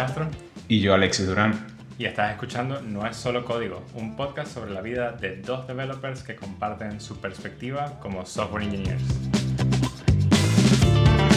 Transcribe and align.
Castro. 0.00 0.30
Y 0.66 0.80
yo, 0.80 0.94
Alexis 0.94 1.26
Durán. 1.26 1.66
Y 1.98 2.06
estás 2.06 2.32
escuchando 2.32 2.80
No 2.80 3.06
es 3.06 3.18
solo 3.18 3.44
código, 3.44 3.84
un 3.92 4.16
podcast 4.16 4.50
sobre 4.50 4.70
la 4.70 4.80
vida 4.80 5.12
de 5.12 5.36
dos 5.36 5.66
developers 5.66 6.22
que 6.22 6.36
comparten 6.36 7.02
su 7.02 7.20
perspectiva 7.20 8.00
como 8.00 8.24
software 8.24 8.62
engineers. 8.62 9.02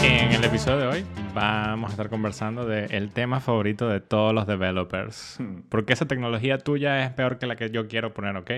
En 0.02 0.32
el 0.32 0.42
episodio 0.42 0.78
de 0.78 0.86
hoy 0.86 1.06
vamos 1.34 1.90
a 1.90 1.92
estar 1.92 2.08
conversando 2.08 2.64
del 2.64 3.12
tema 3.12 3.40
favorito 3.40 3.86
de 3.86 4.00
todos 4.00 4.32
los 4.32 4.46
developers. 4.46 5.36
Hmm. 5.38 5.60
¿Por 5.68 5.84
qué 5.84 5.92
esa 5.92 6.06
tecnología 6.06 6.56
tuya 6.56 7.04
es 7.04 7.10
peor 7.10 7.38
que 7.38 7.44
la 7.44 7.56
que 7.56 7.68
yo 7.68 7.86
quiero 7.86 8.14
poner, 8.14 8.34
ok? 8.34 8.50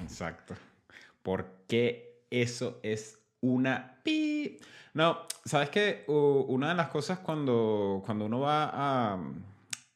Exacto. 0.00 0.54
¿Por 1.24 1.64
qué 1.66 2.22
eso 2.30 2.78
es 2.84 3.18
una 3.40 3.96
pi? 4.04 4.60
No, 4.94 5.18
¿sabes 5.44 5.70
qué? 5.70 6.04
U- 6.08 6.44
una 6.48 6.70
de 6.70 6.74
las 6.74 6.88
cosas 6.88 7.18
cuando, 7.20 8.02
cuando 8.04 8.26
uno 8.26 8.40
va 8.40 8.64
a, 8.64 9.14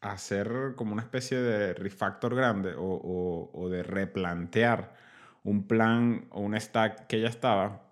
a 0.01 0.13
hacer 0.13 0.75
como 0.77 0.93
una 0.93 1.03
especie 1.03 1.39
de 1.39 1.75
refactor 1.75 2.35
grande 2.35 2.75
o, 2.75 2.83
o- 2.85 3.51
o 3.53 3.69
de 3.69 3.83
replantear 3.83 4.95
un 5.43 5.67
plan 5.67 6.27
o 6.31 6.41
un 6.41 6.59
stack 6.59 7.07
que 7.07 7.21
ya 7.21 7.29
estaba, 7.29 7.83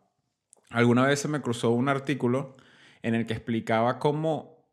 alguna 0.71 1.07
vez 1.07 1.21
se 1.21 1.29
me 1.29 1.43
cruzó 1.43 1.71
un 1.71 1.89
artículo 1.89 2.57
en 3.03 3.15
el 3.15 3.27
que 3.27 3.35
explicaba 3.35 3.99
cómo 3.99 4.67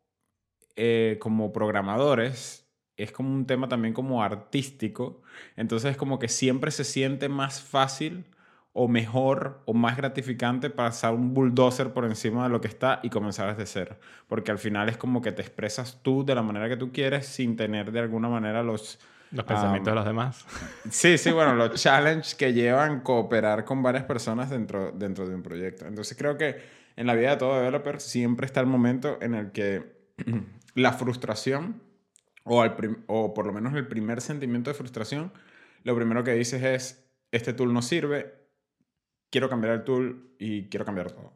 eh, 0.76 1.18
como 1.20 1.52
programadores 1.52 2.66
es 2.96 3.12
como 3.12 3.30
un 3.34 3.46
tema 3.46 3.68
también 3.68 3.94
como 3.94 4.22
artístico, 4.22 5.22
entonces 5.56 5.96
como 5.96 6.18
que 6.18 6.28
siempre 6.28 6.70
se 6.70 6.84
siente 6.84 7.28
más 7.28 7.62
fácil 7.62 8.26
o 8.72 8.88
mejor 8.88 9.62
o 9.66 9.74
más 9.74 9.96
gratificante 9.96 10.70
pasar 10.70 11.14
un 11.14 11.34
bulldozer 11.34 11.92
por 11.92 12.04
encima 12.04 12.44
de 12.44 12.50
lo 12.50 12.60
que 12.60 12.68
está 12.68 13.00
y 13.02 13.10
comenzar 13.10 13.56
desde 13.56 13.66
cero, 13.66 13.96
porque 14.28 14.52
al 14.52 14.58
final 14.58 14.88
es 14.88 14.96
como 14.96 15.20
que 15.22 15.32
te 15.32 15.42
expresas 15.42 16.00
tú 16.02 16.24
de 16.24 16.34
la 16.34 16.42
manera 16.42 16.68
que 16.68 16.76
tú 16.76 16.92
quieres 16.92 17.26
sin 17.26 17.56
tener 17.56 17.90
de 17.90 18.00
alguna 18.00 18.28
manera 18.28 18.62
los 18.62 19.00
Los 19.32 19.44
pensamientos 19.44 19.90
de 19.90 19.94
los 19.96 20.04
demás. 20.04 20.46
Sí, 20.88 21.18
sí, 21.18 21.32
bueno, 21.32 21.54
los 21.54 21.74
challenges 21.80 22.34
que 22.34 22.52
llevan 22.52 23.00
cooperar 23.00 23.64
con 23.64 23.82
varias 23.82 24.04
personas 24.04 24.50
dentro, 24.50 24.92
dentro 24.92 25.28
de 25.28 25.34
un 25.34 25.42
proyecto. 25.42 25.86
Entonces 25.86 26.16
creo 26.16 26.36
que 26.36 26.80
en 26.96 27.06
la 27.06 27.14
vida 27.14 27.30
de 27.30 27.36
todo 27.38 27.56
developer 27.56 28.00
siempre 28.00 28.46
está 28.46 28.60
el 28.60 28.66
momento 28.66 29.18
en 29.20 29.34
el 29.34 29.50
que 29.50 29.98
la 30.74 30.92
frustración, 30.92 31.82
o, 32.44 32.62
al 32.62 32.76
o 33.08 33.34
por 33.34 33.46
lo 33.46 33.52
menos 33.52 33.74
el 33.74 33.88
primer 33.88 34.20
sentimiento 34.20 34.70
de 34.70 34.74
frustración, 34.74 35.32
lo 35.82 35.96
primero 35.96 36.22
que 36.22 36.34
dices 36.34 36.62
es, 36.62 37.04
este 37.32 37.52
tool 37.52 37.72
no 37.72 37.82
sirve, 37.82 38.39
quiero 39.30 39.48
cambiar 39.48 39.74
el 39.74 39.84
tool 39.84 40.34
y 40.38 40.68
quiero 40.68 40.84
cambiar 40.84 41.10
todo. 41.12 41.32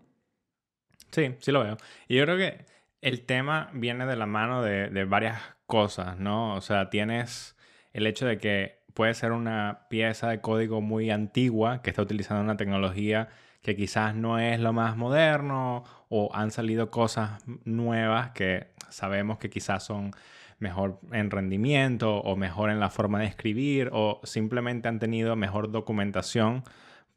Sí, 1.11 1.35
sí 1.39 1.53
lo 1.53 1.63
veo. 1.63 1.77
Y 2.09 2.17
yo 2.17 2.25
creo 2.25 2.37
que 2.37 2.67
el 3.01 3.25
tema 3.25 3.71
viene 3.73 4.07
de 4.07 4.17
la 4.17 4.27
mano 4.27 4.63
de, 4.63 4.89
de 4.89 5.05
varias 5.05 5.41
cosas, 5.67 6.19
¿no? 6.19 6.55
O 6.55 6.61
sea, 6.61 6.91
tienes 6.91 7.57
el 7.93 8.07
hecho 8.07 8.27
de 8.27 8.39
que 8.39 8.85
puede 8.95 9.15
ser 9.15 9.33
una 9.33 9.87
pieza 9.91 10.29
de 10.29 10.41
código 10.41 10.81
muy 10.81 11.11
antigua 11.11 11.83
que 11.83 11.91
está 11.91 12.03
utilizando 12.03 12.43
una 12.43 12.57
tecnología 12.57 13.29
que 13.63 13.77
quizás 13.77 14.15
no 14.15 14.39
es 14.39 14.61
lo 14.61 14.73
más 14.73 14.97
moderno 14.97 15.85
o 16.09 16.31
han 16.35 16.51
salido 16.51 16.91
cosas 16.91 17.43
nuevas 17.65 18.31
que 18.33 18.69
sabemos 18.91 19.39
que 19.39 19.51
quizás 19.51 19.83
son 19.85 20.13
mejor 20.59 21.01
en 21.13 21.31
rendimiento 21.31 22.19
o 22.19 22.37
mejor 22.37 22.71
en 22.71 22.79
la 22.79 22.91
forma 22.91 23.21
de 23.21 23.27
escribir 23.27 23.91
o 23.93 24.21
simplemente 24.23 24.89
han 24.89 24.99
tenido 24.99 25.35
mejor 25.35 25.71
documentación 25.73 26.63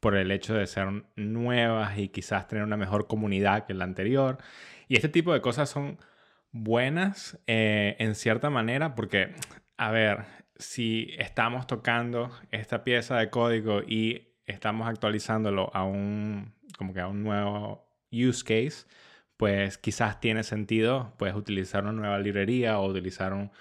por 0.00 0.16
el 0.16 0.30
hecho 0.30 0.54
de 0.54 0.66
ser 0.66 1.04
nuevas 1.16 1.98
y 1.98 2.08
quizás 2.08 2.46
tener 2.48 2.64
una 2.64 2.76
mejor 2.76 3.06
comunidad 3.06 3.66
que 3.66 3.74
la 3.74 3.84
anterior. 3.84 4.38
Y 4.88 4.96
este 4.96 5.08
tipo 5.08 5.32
de 5.32 5.40
cosas 5.40 5.68
son 5.68 5.98
buenas 6.52 7.38
eh, 7.46 7.96
en 7.98 8.14
cierta 8.14 8.50
manera 8.50 8.94
porque, 8.94 9.34
a 9.76 9.90
ver, 9.90 10.24
si 10.56 11.14
estamos 11.18 11.66
tocando 11.66 12.30
esta 12.50 12.84
pieza 12.84 13.16
de 13.18 13.30
código 13.30 13.82
y 13.82 14.28
estamos 14.46 14.88
actualizándolo 14.88 15.70
a 15.74 15.84
un, 15.84 16.54
como 16.76 16.92
que 16.94 17.00
a 17.00 17.08
un 17.08 17.22
nuevo 17.22 17.88
use 18.10 18.42
case, 18.42 18.86
pues 19.36 19.78
quizás 19.78 20.20
tiene 20.20 20.42
sentido 20.42 21.14
pues 21.18 21.34
utilizar 21.34 21.84
una 21.84 21.92
nueva 21.92 22.18
librería 22.18 22.78
o 22.78 22.88
utilizar 22.88 23.32
un 23.32 23.52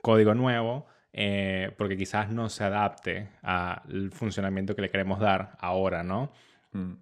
código 0.00 0.34
nuevo 0.34 0.86
eh, 1.18 1.72
porque 1.78 1.96
quizás 1.96 2.30
no 2.30 2.50
se 2.50 2.62
adapte 2.62 3.30
al 3.40 4.10
funcionamiento 4.12 4.76
que 4.76 4.82
le 4.82 4.90
queremos 4.90 5.18
dar 5.18 5.56
ahora, 5.60 6.02
¿no? 6.02 6.30
Mm. 6.72 6.92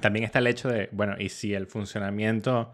También 0.00 0.24
está 0.24 0.38
el 0.38 0.46
hecho 0.46 0.70
de, 0.70 0.88
bueno, 0.90 1.16
y 1.18 1.28
si 1.28 1.52
el 1.52 1.66
funcionamiento 1.66 2.72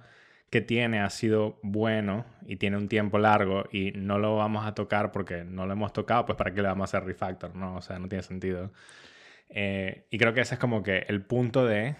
que 0.50 0.60
tiene 0.60 1.00
ha 1.00 1.10
sido 1.10 1.58
bueno 1.62 2.24
y 2.46 2.56
tiene 2.56 2.76
un 2.76 2.86
tiempo 2.88 3.18
largo 3.18 3.64
y 3.72 3.90
no 3.96 4.20
lo 4.20 4.36
vamos 4.36 4.66
a 4.66 4.74
tocar 4.76 5.10
porque 5.10 5.42
no 5.42 5.66
lo 5.66 5.72
hemos 5.72 5.92
tocado, 5.92 6.26
pues 6.26 6.38
¿para 6.38 6.54
qué 6.54 6.62
le 6.62 6.68
vamos 6.68 6.94
a 6.94 6.98
hacer 6.98 7.08
refactor? 7.08 7.56
No, 7.56 7.76
o 7.76 7.80
sea, 7.82 7.98
no 7.98 8.08
tiene 8.08 8.22
sentido. 8.22 8.72
Eh, 9.48 10.06
y 10.10 10.18
creo 10.18 10.32
que 10.32 10.42
ese 10.42 10.54
es 10.54 10.60
como 10.60 10.84
que 10.84 11.06
el 11.08 11.22
punto 11.22 11.66
de 11.66 11.96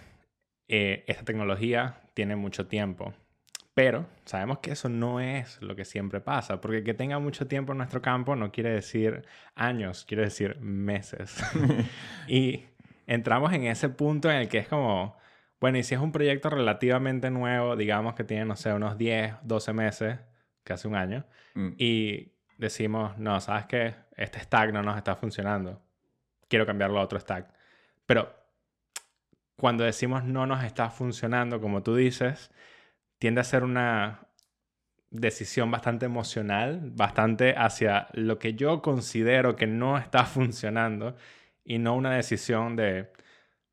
eh, 0.69 1.03
esta 1.07 1.25
tecnología 1.25 2.01
tiene 2.13 2.37
mucho 2.37 2.67
tiempo. 2.67 3.13
Pero 3.75 4.07
sabemos 4.23 4.59
que 4.59 4.71
eso 4.71 4.89
no 4.89 5.19
es 5.19 5.61
lo 5.61 5.75
que 5.75 5.85
siempre 5.85 6.21
pasa, 6.21 6.59
porque 6.61 6.83
que 6.83 6.95
tenga 6.95 7.19
mucho 7.19 7.45
tiempo 7.45 7.73
en 7.73 7.77
nuestro 7.77 8.01
campo 8.01 8.35
no 8.35 8.51
quiere 8.51 8.71
decir 8.71 9.23
años, 9.53 10.05
quiere 10.05 10.23
decir 10.23 10.57
meses. 10.59 11.43
y 12.27 12.65
entramos 13.05 13.53
en 13.53 13.65
ese 13.65 13.89
punto 13.89 14.31
en 14.31 14.37
el 14.37 14.47
que 14.49 14.57
es 14.57 14.67
como, 14.67 15.15
bueno, 15.59 15.77
y 15.77 15.83
si 15.83 15.93
es 15.93 16.01
un 16.01 16.11
proyecto 16.11 16.49
relativamente 16.49 17.29
nuevo, 17.29 17.75
digamos 17.75 18.15
que 18.15 18.23
tiene, 18.23 18.45
no 18.45 18.55
sé, 18.55 18.73
unos 18.73 18.97
10, 18.97 19.35
12 19.43 19.73
meses, 19.73 20.19
casi 20.63 20.87
un 20.87 20.95
año, 20.95 21.25
Mm. 21.55 21.73
y 21.77 22.33
decimos, 22.57 23.17
no, 23.17 23.39
¿sabes 23.41 23.65
qué? 23.65 23.95
Este 24.15 24.39
stack 24.39 24.71
no 24.71 24.83
nos 24.83 24.97
está 24.97 25.15
funcionando. 25.15 25.81
Quiero 26.47 26.65
cambiarlo 26.65 26.99
a 26.99 27.03
otro 27.03 27.19
stack. 27.19 27.49
Pero 28.05 28.33
cuando 29.55 29.83
decimos 29.83 30.23
no 30.23 30.45
nos 30.45 30.63
está 30.63 30.89
funcionando, 30.89 31.59
como 31.61 31.81
tú 31.81 31.95
dices, 31.95 32.51
tiende 33.17 33.41
a 33.41 33.43
ser 33.43 33.63
una 33.63 34.27
decisión 35.09 35.71
bastante 35.71 36.05
emocional, 36.05 36.91
bastante 36.93 37.55
hacia 37.57 38.07
lo 38.13 38.37
que 38.39 38.53
yo 38.53 38.81
considero 38.81 39.55
que 39.55 39.67
no 39.67 39.97
está 39.97 40.25
funcionando 40.25 41.15
y 41.63 41.79
no 41.79 41.95
una 41.95 42.15
decisión 42.15 42.75
de 42.75 43.11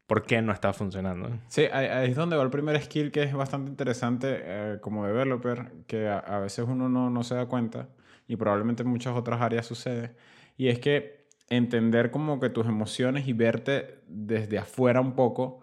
por 0.07 0.25
qué 0.25 0.43
no 0.43 0.53
está 0.53 0.73
funcionando. 0.73 1.31
Sí, 1.49 1.63
ahí, 1.73 1.87
ahí 1.87 2.11
es 2.11 2.17
donde 2.17 2.37
va 2.37 2.43
el 2.43 2.51
primer 2.51 2.81
skill 2.83 3.11
que 3.11 3.23
es 3.23 3.33
bastante 3.33 3.71
interesante 3.71 4.41
eh, 4.43 4.79
como 4.81 5.07
developer, 5.07 5.73
que 5.87 6.09
a, 6.09 6.19
a 6.19 6.39
veces 6.39 6.67
uno 6.69 6.89
no, 6.89 7.11
no 7.11 7.23
se 7.23 7.35
da 7.35 7.47
cuenta 7.47 7.89
y 8.29 8.37
probablemente 8.37 8.83
en 8.83 8.89
muchas 8.89 9.17
otras 9.17 9.41
áreas 9.41 9.67
sucede, 9.67 10.15
y 10.57 10.69
es 10.69 10.79
que 10.79 11.27
entender 11.49 12.11
como 12.11 12.41
que 12.41 12.51
tus 12.51 12.67
emociones 12.67 13.27
y 13.27 13.33
verte 13.33 14.01
desde 14.07 14.59
afuera 14.59 15.01
un 15.01 15.15
poco 15.15 15.62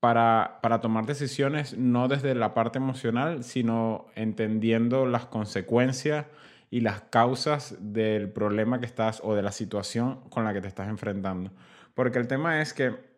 para, 0.00 0.58
para 0.62 0.80
tomar 0.80 1.06
decisiones 1.06 1.76
no 1.76 2.08
desde 2.08 2.34
la 2.34 2.54
parte 2.54 2.78
emocional, 2.78 3.42
sino 3.44 4.06
entendiendo 4.14 5.06
las 5.06 5.26
consecuencias 5.26 6.26
y 6.70 6.80
las 6.80 7.00
causas 7.02 7.76
del 7.80 8.30
problema 8.30 8.80
que 8.80 8.86
estás 8.86 9.20
o 9.24 9.34
de 9.34 9.42
la 9.42 9.52
situación 9.52 10.20
con 10.30 10.44
la 10.44 10.52
que 10.52 10.60
te 10.60 10.68
estás 10.68 10.88
enfrentando. 10.88 11.50
Porque 11.94 12.18
el 12.18 12.26
tema 12.28 12.60
es 12.60 12.72
que 12.74 13.16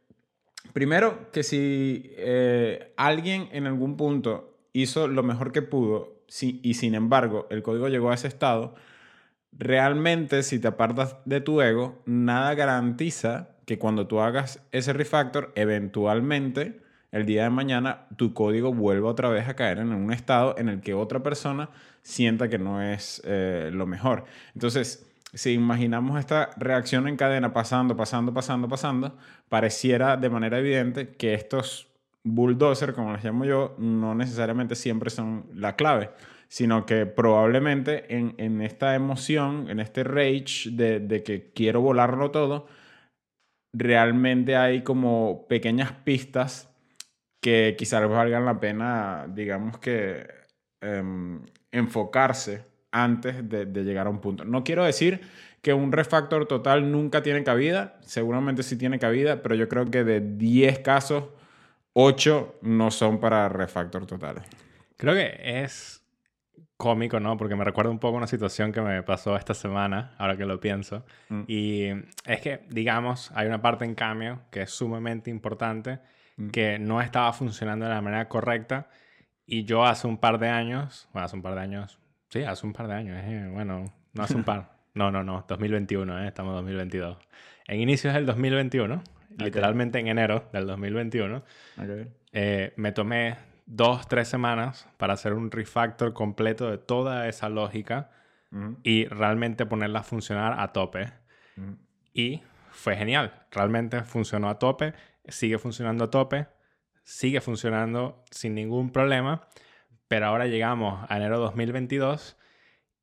Primero, 0.73 1.31
que 1.33 1.43
si 1.45 2.13
eh, 2.17 2.93
alguien 2.97 3.49
en 3.53 3.67
algún 3.67 3.97
punto 3.97 4.59
hizo 4.73 5.09
lo 5.09 5.23
mejor 5.23 5.51
que 5.53 5.63
pudo 5.63 6.21
si- 6.29 6.61
y 6.63 6.75
sin 6.75 6.95
embargo 6.95 7.47
el 7.51 7.63
código 7.63 7.89
llegó 7.89 8.11
a 8.11 8.15
ese 8.15 8.29
estado, 8.29 8.75
realmente 9.53 10.43
si 10.43 10.59
te 10.59 10.69
apartas 10.69 11.17
de 11.25 11.41
tu 11.41 11.61
ego, 11.63 12.03
nada 12.07 12.55
garantiza 12.55 13.51
que 13.69 13.79
cuando 13.79 14.07
tú 14.07 14.21
hagas 14.21 14.67
ese 14.73 14.95
refactor, 14.95 15.53
eventualmente 15.55 16.81
el 17.13 17.27
día 17.27 17.43
de 17.43 17.51
mañana 17.51 18.07
tu 18.17 18.33
código 18.33 18.73
vuelva 18.73 19.11
otra 19.11 19.29
vez 19.29 19.47
a 19.47 19.57
caer 19.57 19.77
en 19.77 19.93
un 19.93 20.11
estado 20.11 20.55
en 20.57 20.71
el 20.71 20.81
que 20.81 20.95
otra 20.95 21.23
persona 21.23 21.69
sienta 22.01 22.49
que 22.49 22.59
no 22.59 22.81
es 22.81 23.21
eh, 23.27 23.69
lo 23.71 23.87
mejor. 23.87 24.25
Entonces, 24.55 25.07
si 25.35 25.53
imaginamos 25.53 26.19
esta 26.19 26.49
reacción 26.57 27.09
en 27.09 27.19
cadena 27.19 27.53
pasando, 27.53 27.95
pasando, 27.95 28.33
pasando, 28.33 28.71
pasando, 28.71 29.19
pareciera 29.51 30.17
de 30.17 30.31
manera 30.31 30.61
evidente 30.61 31.11
que 31.11 31.35
estos 31.35 31.89
bulldozer, 32.25 32.95
como 32.95 33.13
les 33.13 33.23
llamo 33.23 33.45
yo, 33.45 33.75
no 33.77 34.15
necesariamente 34.15 34.77
siempre 34.77 35.11
son 35.11 35.45
la 35.55 35.77
clave, 35.77 36.09
sino 36.49 36.87
que 36.87 37.05
probablemente 37.05 38.17
en, 38.17 38.35
en 38.39 38.63
esta 38.63 38.95
emoción, 38.95 39.69
en 39.69 39.79
este 39.79 40.05
rage 40.05 40.71
de, 40.71 41.01
de 41.01 41.23
que 41.23 41.51
quiero 41.53 41.83
volarlo 41.83 42.31
todo, 42.31 42.67
realmente 43.73 44.57
hay 44.57 44.83
como 44.83 45.47
pequeñas 45.49 45.93
pistas 45.93 46.69
que 47.41 47.77
quizás 47.79 48.09
valgan 48.09 48.45
la 48.45 48.61
pena, 48.61 49.27
digamos 49.29 49.79
que, 49.79 50.27
em, 50.81 51.41
enfocarse 51.71 52.65
antes 52.91 53.49
de, 53.49 53.67
llegar 53.85 54.07
a 54.07 54.11
un 54.11 54.21
punto. 54.21 54.45
No 54.45 54.65
quiero 54.65 54.85
decir 54.85 55.21
que 55.63 55.73
un 55.73 55.93
refactor 55.93 56.47
total 56.47 56.91
nunca 56.91 57.23
tiene 57.23 57.45
cabida, 57.45 57.99
seguramente 58.03 58.63
sí 58.63 58.77
tiene 58.77 58.99
cabida, 58.99 59.43
pero 59.43 59.55
yo 59.55 59.69
creo 59.69 59.87
que 59.91 60.05
de 60.05 60.21
10 60.21 60.81
casos, 60.81 61.25
8 61.93 62.59
no 62.63 62.91
son 62.91 63.21
para 63.21 63.49
refactor 63.49 64.07
totales. 64.07 64.45
Creo 64.97 65.15
que 65.15 65.63
es 65.63 65.98
cómico, 66.79 67.21
¿no? 67.21 67.37
Porque 67.37 67.55
me 67.57 67.65
recuerda 67.65 67.91
un 67.91 67.99
poco 67.99 68.17
una 68.17 68.27
situación 68.27 68.73
que 68.73 68.81
me 68.81 69.03
pasó 69.03 69.37
esta 69.37 69.53
semana, 69.53 70.15
ahora 70.17 70.37
que 70.39 70.47
lo 70.47 70.59
pienso. 70.61 71.05
Mm. 71.29 71.43
Y 71.47 71.89
es 72.25 72.41
que, 72.41 72.61
digamos, 72.71 73.31
hay 73.35 73.47
una 73.49 73.61
parte 73.61 73.85
en 73.85 73.95
cambio 73.95 74.41
que 74.51 74.63
es 74.63 74.71
sumamente 74.71 75.29
importante, 75.31 75.99
Mm. 76.39 76.51
que 76.51 76.79
no 76.79 77.01
estaba 77.03 77.33
funcionando 77.33 77.85
de 77.87 77.91
la 77.93 78.01
manera 78.01 78.29
correcta. 78.29 78.89
Y 79.45 79.65
yo 79.65 79.85
hace 79.85 80.07
un 80.07 80.19
par 80.19 80.39
de 80.39 80.49
años, 80.49 81.09
bueno, 81.13 81.27
hace 81.27 81.35
un 81.35 81.43
par 81.43 81.55
de 81.57 81.61
años, 81.63 81.99
sí, 82.29 82.45
hace 82.45 82.65
un 82.65 82.73
par 82.73 82.87
de 82.87 82.95
años, 82.95 83.19
eh, 83.25 83.49
bueno, 83.53 83.93
no 84.13 84.23
hace 84.23 84.37
un 84.37 84.45
par, 84.45 84.71
no, 84.95 85.11
no, 85.11 85.25
no, 85.25 85.45
2021, 85.49 86.23
eh, 86.23 86.29
estamos 86.29 86.51
en 86.53 86.57
2022. 86.59 87.19
En 87.67 87.81
inicios 87.81 88.15
del 88.15 88.25
2021, 88.25 89.03
literalmente 89.37 89.99
en 89.99 90.07
enero 90.07 90.49
del 90.53 90.67
2021, 90.69 91.39
Ok. 91.77 92.07
eh, 92.33 92.73
me 92.77 92.93
tomé 92.93 93.37
dos, 93.69 94.09
tres 94.09 94.29
semanas 94.29 94.89
para 94.97 95.13
hacer 95.13 95.35
un 95.35 95.51
refactor 95.51 96.15
completo 96.15 96.71
de 96.71 96.79
toda 96.79 97.29
esa 97.29 97.49
lógica 97.49 98.11
Ujú, 98.51 98.79
y 98.83 99.05
realmente 99.05 99.67
ponerla 99.67 100.01
a 100.01 100.05
funcionar 100.05 100.59
a 100.59 100.73
tope. 100.73 101.13
ujú. 101.57 101.77
Y 102.15 102.43
fue 102.71 102.97
genial. 102.97 103.47
Realmente 103.51 104.03
funcionó 104.03 104.49
a 104.49 104.59
tope, 104.59 104.95
sigue 105.29 105.59
funcionando 105.59 106.05
a 106.05 106.11
tope, 106.11 106.49
sigue 107.05 107.41
funcionando 107.41 108.25
sin 108.31 108.55
ningún 108.55 108.91
problema. 108.91 109.47
Pero 110.09 110.27
ahora 110.27 110.47
llegamos 110.47 111.05
a 111.09 111.19
enero 111.19 111.39
2022 111.39 112.39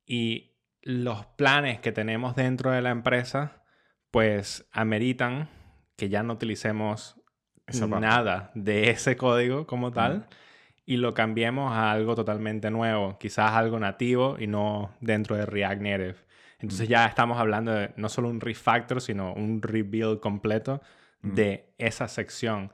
y 0.04 0.56
los 0.82 1.26
planes 1.26 1.78
que 1.80 1.92
tenemos 1.92 2.34
dentro 2.34 2.72
de 2.72 2.82
la 2.82 2.90
empresa 2.90 3.62
pues 4.10 4.66
ameritan 4.72 5.48
que 5.96 6.08
ya 6.08 6.24
no 6.24 6.34
utilicemos 6.34 7.20
nada 7.72 8.50
de 8.54 8.90
ese 8.90 9.16
código 9.16 9.66
como 9.66 9.92
tal 9.92 10.26
y 10.86 10.96
lo 10.96 11.12
cambiemos 11.14 11.72
a 11.72 11.90
algo 11.90 12.14
totalmente 12.14 12.70
nuevo, 12.70 13.18
quizás 13.18 13.52
algo 13.52 13.78
nativo 13.80 14.36
y 14.38 14.46
no 14.46 14.92
dentro 15.00 15.36
de 15.36 15.44
React 15.44 15.82
Native. 15.82 16.14
Entonces 16.60 16.88
ya 16.88 17.04
estamos 17.06 17.38
hablando 17.38 17.72
de 17.74 17.90
no 17.96 18.08
solo 18.08 18.28
un 18.30 18.40
refactor, 18.40 19.02
sino 19.02 19.34
un 19.34 19.60
rebuild 19.60 20.20
completo 20.20 20.80
de 21.20 21.74
esa 21.76 22.06
sección. 22.08 22.72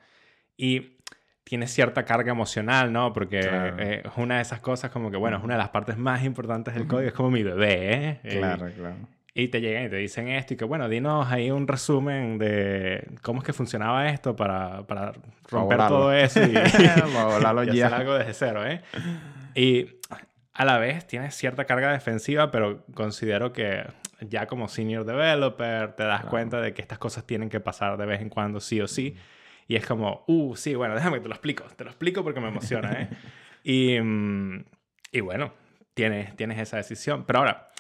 Y 0.56 0.99
tiene 1.43 1.67
cierta 1.67 2.05
carga 2.05 2.31
emocional, 2.31 2.93
¿no? 2.93 3.12
Porque 3.12 3.41
Claro. 3.41 3.76
eh, 3.79 4.03
es 4.05 4.12
una 4.17 4.37
de 4.37 4.43
esas 4.43 4.61
cosas 4.61 4.91
como 4.91 5.11
que, 5.11 5.17
bueno, 5.17 5.38
es 5.38 5.43
una 5.43 5.55
de 5.55 5.59
las 5.59 5.70
partes 5.70 5.97
más 5.97 6.23
importantes 6.23 6.75
del 6.75 6.87
código, 6.87 7.09
es 7.09 7.14
como 7.14 7.31
mi 7.31 7.43
bebé, 7.43 7.94
¿eh? 7.94 8.20
Eh, 8.25 8.38
Claro, 8.38 8.69
claro. 8.76 8.97
Y 9.34 9.49
te 9.49 9.61
llegan 9.61 9.87
y 9.87 9.88
te 9.88 9.96
dicen 9.96 10.29
esto 10.29 10.55
y 10.55 10.56
que, 10.58 10.64
bueno, 10.64 10.88
dinos 10.88 11.31
ahí 11.31 11.50
un 11.50 11.67
resumen 11.67 12.38
de 12.38 13.08
cómo 13.23 13.40
es 13.40 13.46
que 13.46 13.52
funcionaba 13.55 14.08
esto 14.11 14.37
para, 14.37 14.87
para 14.87 15.12
romper 15.50 15.79
todo 15.88 16.12
eso 16.12 16.40
y, 16.43 16.52
Para 17.14 17.25
volarlo 17.25 17.64
y 17.64 17.76
ya. 17.76 17.87
hacer 17.87 18.00
algo 18.00 18.14
desde 18.14 18.34
cero, 18.34 18.67
¿eh? 18.67 18.82
Y 19.55 19.87
a 20.52 20.64
la 20.67 20.79
vez 20.79 21.06
tiene 21.06 21.31
cierta 21.31 21.64
carga 21.64 21.93
defensiva, 21.93 22.50
pero 22.50 22.84
considero 22.94 23.52
que 23.55 23.84
ya 24.20 24.46
como 24.46 24.69
senior 24.69 25.05
developer 25.05 25.93
te 25.94 26.05
das 26.05 26.20
Claro. 26.20 26.31
cuenta 26.31 26.61
de 26.61 26.75
que 26.75 26.82
estas 26.82 26.99
cosas 26.99 27.26
tienen 27.26 27.49
que 27.49 27.58
pasar 27.61 27.96
de 27.96 28.05
vez 28.06 28.20
en 28.20 28.28
cuando 28.28 28.61
sí 28.61 28.81
o 28.81 28.87
sí. 28.87 29.17
Y 29.67 29.76
es 29.76 29.87
como, 29.87 30.25
uh, 30.26 30.55
sí, 30.56 30.75
bueno, 30.75 30.94
déjame 30.94 31.17
que 31.17 31.23
te 31.23 31.28
lo 31.28 31.35
explico. 31.35 31.64
Te 31.76 31.85
lo 31.85 31.90
explico 31.90 32.23
porque 32.23 32.40
me 32.40 32.49
emociona, 32.49 32.93
¿eh? 32.93 33.08
y, 33.64 33.99
mm, 33.99 34.64
y 35.12 35.20
bueno, 35.20 35.55
tienes, 35.94 36.37
tienes 36.37 36.58
esa 36.58 36.76
decisión. 36.76 37.25
Pero 37.25 37.38
ahora, 37.40 37.70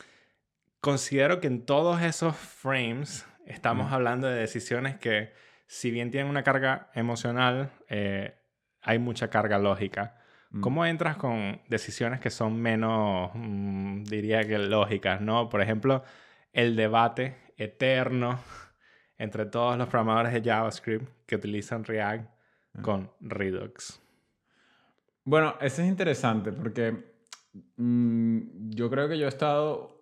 considero 0.82 1.40
que 1.40 1.46
en 1.46 1.64
todos 1.64 2.02
esos 2.02 2.36
frames 2.36 3.24
estamos 3.46 3.92
hablando 3.92 4.26
de 4.26 4.34
decisiones 4.34 4.96
que, 4.98 5.32
si 5.66 5.92
bien 5.92 6.10
tienen 6.10 6.28
una 6.28 6.42
carga 6.42 6.90
emocional, 6.94 7.70
eh, 7.88 8.34
hay 8.82 8.98
mucha 8.98 9.30
carga 9.30 9.58
lógica. 9.58 10.18
Mm. 10.50 10.60
¿Cómo 10.60 10.84
entras 10.84 11.16
con 11.16 11.62
decisiones 11.68 12.20
que 12.20 12.30
son 12.30 12.60
menos, 12.60 13.30
mm, 13.32 14.02
diría 14.02 14.44
que 14.44 14.58
lógicas, 14.58 15.20
¿no? 15.20 15.48
Por 15.48 15.62
ejemplo, 15.62 16.02
el 16.52 16.74
debate 16.74 17.36
eterno 17.56 18.40
entre 19.18 19.46
todos 19.46 19.78
los 19.78 19.88
programadores 19.88 20.32
de 20.32 20.42
JavaScript 20.42 21.08
que 21.26 21.36
utilizan 21.36 21.84
React 21.84 22.28
con 22.82 23.08
Redux. 23.20 24.02
Bueno, 25.22 25.54
eso 25.60 25.82
es 25.82 25.88
interesante 25.88 26.50
porque 26.50 27.14
mm, 27.76 28.70
yo 28.70 28.90
creo 28.90 29.08
que 29.08 29.16
yo 29.16 29.26
he 29.26 29.28
estado 29.28 30.01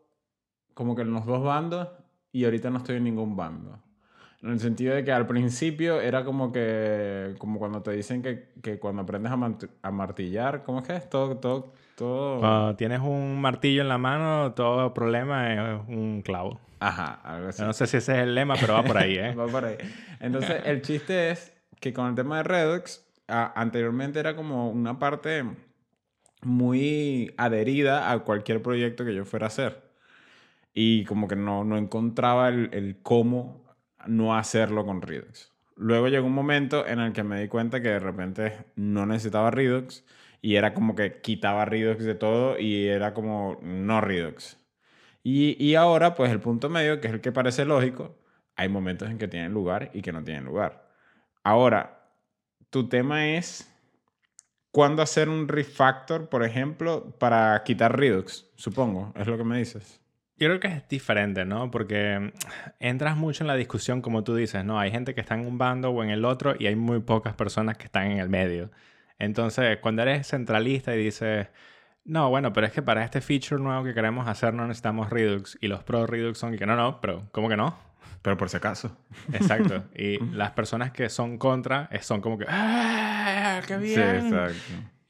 como 0.81 0.97
que 0.97 1.03
en 1.03 1.13
los 1.13 1.27
dos 1.27 1.43
bandos 1.45 1.89
y 2.33 2.47
ahorita 2.47 2.71
no 2.71 2.79
estoy 2.79 2.97
en 2.97 3.05
ningún 3.05 3.37
bando. 3.37 3.79
En 4.43 4.49
el 4.49 4.61
sentido 4.61 4.95
de 4.95 5.05
que 5.05 5.13
al 5.13 5.27
principio 5.27 6.01
era 6.01 6.25
como 6.25 6.51
que, 6.53 7.35
como 7.37 7.59
cuando 7.59 7.83
te 7.83 7.91
dicen 7.91 8.23
que, 8.23 8.49
que 8.63 8.79
cuando 8.79 9.03
aprendes 9.03 9.31
a, 9.31 9.39
a 9.83 9.91
martillar, 9.91 10.63
¿cómo 10.65 10.79
es 10.79 10.87
que 10.87 10.97
es? 10.97 11.11
Todo, 11.11 11.37
todo, 11.37 11.75
todo... 11.97 12.41
Cuando 12.41 12.77
tienes 12.77 13.01
un 13.01 13.39
martillo 13.43 13.83
en 13.83 13.89
la 13.91 13.99
mano, 13.99 14.55
todo 14.55 14.95
problema 14.95 15.53
es 15.75 15.81
un 15.87 16.23
clavo. 16.25 16.59
Ajá, 16.79 17.21
algo 17.25 17.49
así. 17.49 17.61
Yo 17.61 17.67
no 17.67 17.75
sé 17.75 17.87
si 17.87 17.99
ese 17.99 18.13
es 18.13 18.19
el 18.21 18.35
lema, 18.35 18.55
pero 18.59 18.73
va 18.73 18.83
por 18.83 18.97
ahí, 18.97 19.17
¿eh? 19.19 19.35
Va 19.39 19.47
por 19.49 19.67
ahí. 19.67 19.77
Entonces, 20.21 20.63
el 20.65 20.81
chiste 20.81 21.31
es 21.31 21.53
que 21.79 21.93
con 21.93 22.07
el 22.09 22.15
tema 22.15 22.39
de 22.39 22.45
Redux, 22.45 23.07
a- 23.29 23.53
anteriormente 23.61 24.19
era 24.19 24.35
como 24.35 24.71
una 24.71 24.99
parte 24.99 25.45
muy 26.43 27.35
adherida 27.37 28.11
a 28.11 28.21
cualquier 28.21 28.63
proyecto 28.63 29.05
que 29.05 29.15
yo 29.15 29.27
fuera 29.27 29.45
a 29.45 29.49
hacer. 29.49 29.90
Y 30.73 31.05
como 31.05 31.29
que 31.29 31.37
no, 31.37 31.65
no 31.65 31.77
encontraba 31.77 32.49
el, 32.49 32.71
el 32.73 33.01
cómo 33.03 33.65
no 34.07 34.37
hacerlo 34.37 34.85
con 34.87 35.03
Redux. 35.03 35.53
Luego 35.77 36.09
llegó 36.09 36.27
un 36.27 36.35
momento 36.35 36.87
en 36.87 37.01
el 37.01 37.13
que 37.13 37.25
me 37.25 37.41
di 37.41 37.49
cuenta 37.49 37.81
que 37.81 37.89
de 37.89 37.99
repente 37.99 38.67
no 38.77 39.07
necesitaba 39.07 39.51
Redux 39.51 40.05
y 40.43 40.57
era 40.57 40.75
como 40.75 40.95
que 40.95 41.21
quitaba 41.21 41.65
Redux 41.65 42.05
de 42.05 42.15
todo 42.15 42.59
y 42.59 42.87
era 42.87 43.15
como 43.15 43.59
no 43.63 44.01
Redux. 44.01 44.59
Y, 45.23 45.63
y 45.63 45.75
ahora, 45.75 46.15
pues 46.15 46.31
el 46.31 46.41
punto 46.41 46.69
medio, 46.69 47.01
que 47.01 47.09
es 47.09 47.15
el 47.15 47.21
que 47.21 47.33
parece 47.33 47.65
lógico, 47.65 48.17
hay 48.57 48.69
momentos 48.69 49.11
en 49.11 49.19
que 49.19 49.29
tienen 49.29 49.53
lugar 49.53 49.91
y 49.95 50.03
que 50.03 50.13
no 50.13 50.25
tienen 50.25 50.45
lugar. 50.45 50.89
Ahora, 51.45 52.11
tu 52.71 52.89
tema 52.89 53.29
es 53.29 53.71
cuándo 54.71 55.03
hacer 55.03 55.29
un 55.29 55.49
refactor, 55.49 56.29
por 56.29 56.45
ejemplo, 56.45 57.17
para 57.19 57.63
quitar 57.65 57.99
Redux, 57.99 58.51
supongo, 58.57 59.13
es 59.17 59.27
lo 59.27 59.37
que 59.37 59.45
me 59.45 59.59
dices. 59.59 60.00
Yo 60.41 60.49
creo 60.49 60.59
que 60.59 60.69
es 60.69 60.89
diferente, 60.89 61.45
¿no? 61.45 61.71
Porque 61.71 62.33
entras 62.79 63.15
mucho 63.15 63.45
en 63.45 63.49
la 63.49 63.57
discusión, 63.57 64.01
como 64.01 64.25
tú 64.25 64.35
dices, 64.35 64.65
¿no? 64.65 64.81
Hay 64.81 64.91
gente 64.91 65.15
que 65.15 65.21
está 65.21 65.35
en 65.35 65.47
un 65.47 65.59
bando 65.59 65.91
o 65.91 66.03
en 66.03 66.09
el 66.09 66.25
otro 66.25 66.55
y 66.59 66.67
hay 66.67 66.77
muy 66.77 67.01
pocas 67.01 67.35
personas 67.35 67.77
que 67.77 67.85
están 67.85 68.07
en 68.11 68.19
el 68.19 68.31
medio. 68.31 68.71
Entonces, 69.19 69.77
cuando 69.83 70.01
eres 70.01 70.27
centralista 70.27 70.97
y 70.97 71.05
dices, 71.05 71.49
no, 72.07 72.31
bueno, 72.31 72.55
pero 72.55 72.67
es 72.67 72.73
que 72.73 72.81
para 72.81 73.05
este 73.05 73.21
feature 73.21 73.63
nuevo 73.63 73.85
que 73.85 73.93
queremos 73.93 74.27
hacer 74.29 74.55
no 74.55 74.67
necesitamos 74.67 75.11
Redux 75.11 75.59
y 75.61 75.69
los 75.69 75.85
pro 75.85 76.07
Redux 76.07 76.39
son 76.39 76.57
que 76.57 76.65
no, 76.65 76.75
no, 76.75 77.03
pero 77.03 77.29
¿cómo 77.33 77.51
que 77.51 77.59
no? 77.59 77.77
Pero 78.23 78.39
por 78.39 78.49
si 78.49 78.57
acaso. 78.57 78.97
Exacto. 79.35 79.85
Y 79.95 80.19
las 80.33 80.53
personas 80.53 80.91
que 80.91 81.11
son 81.11 81.37
contra 81.37 81.91
son 82.01 82.23
como 82.23 82.39
que, 82.39 82.47
¡ah, 82.49 83.61
qué 83.67 83.77
bien! 83.77 83.95
Sí, 84.23 84.27
exacto. 84.27 84.55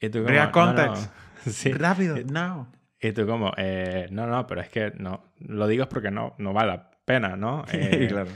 Y 0.01 0.09
tú 0.09 0.19
como, 0.19 0.29
React 0.29 0.55
"No, 0.57 0.65
no". 0.65 0.75
context. 0.75 1.11
Sí. 1.47 1.71
Rápido, 1.71 2.17
now. 2.25 2.67
Y 3.01 3.11
tú 3.13 3.25
como, 3.25 3.51
eh, 3.57 4.07
no, 4.11 4.27
no, 4.27 4.45
pero 4.45 4.61
es 4.61 4.69
que 4.69 4.91
no, 4.97 5.23
lo 5.39 5.67
digo 5.67 5.83
es 5.83 5.89
porque 5.89 6.11
no, 6.11 6.35
no 6.37 6.53
vale 6.53 6.71
la 6.73 6.91
pena, 7.03 7.35
¿no? 7.35 7.65
Eh, 7.73 8.07
claro. 8.07 8.29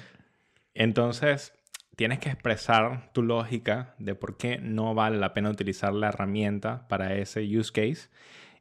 Entonces, 0.74 1.54
tienes 1.96 2.20
que 2.20 2.30
expresar 2.30 3.12
tu 3.14 3.22
lógica 3.22 3.94
de 4.00 4.16
por 4.16 4.38
qué 4.38 4.58
no 4.58 4.94
vale 4.96 5.18
la 5.18 5.34
pena 5.34 5.50
utilizar 5.50 5.94
la 5.94 6.10
herramienta 6.10 6.88
para 6.88 7.14
ese 7.16 7.42
use 7.42 7.72
case. 7.72 8.10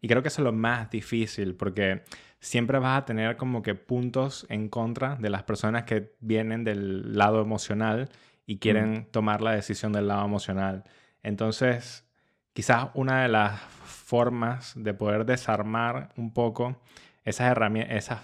Y 0.00 0.08
creo 0.08 0.22
que 0.22 0.28
eso 0.28 0.42
es 0.42 0.44
lo 0.44 0.52
más 0.52 0.90
difícil 0.90 1.54
porque 1.54 2.02
siempre 2.38 2.78
vas 2.78 2.98
a 2.98 3.04
tener 3.06 3.36
como 3.38 3.62
que 3.62 3.74
puntos 3.74 4.46
en 4.50 4.68
contra 4.68 5.16
de 5.16 5.30
las 5.30 5.44
personas 5.44 5.84
que 5.84 6.12
vienen 6.20 6.62
del 6.62 7.16
lado 7.16 7.40
emocional 7.40 8.10
y 8.46 8.58
quieren 8.58 9.06
tomar 9.10 9.40
la 9.40 9.52
decisión 9.52 9.92
del 9.92 10.08
lado 10.08 10.26
emocional. 10.26 10.84
Entonces, 11.22 12.06
quizás 12.54 12.88
una 12.94 13.22
de 13.22 13.28
las 13.28 13.60
formas 13.60 14.72
de 14.76 14.94
poder 14.94 15.26
desarmar 15.26 16.12
un 16.16 16.32
poco 16.32 16.80
esas 17.24 17.50
herramientas, 17.50 17.96
esa 17.96 18.22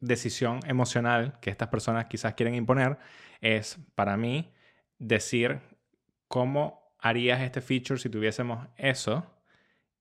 decisión 0.00 0.60
emocional 0.66 1.38
que 1.40 1.50
estas 1.50 1.68
personas 1.68 2.06
quizás 2.06 2.34
quieren 2.34 2.54
imponer 2.54 2.98
es 3.40 3.78
para 3.94 4.16
mí 4.16 4.52
decir 4.98 5.60
cómo 6.28 6.94
harías 6.98 7.40
este 7.40 7.60
feature 7.60 7.98
si 7.98 8.08
tuviésemos 8.08 8.66
eso 8.76 9.24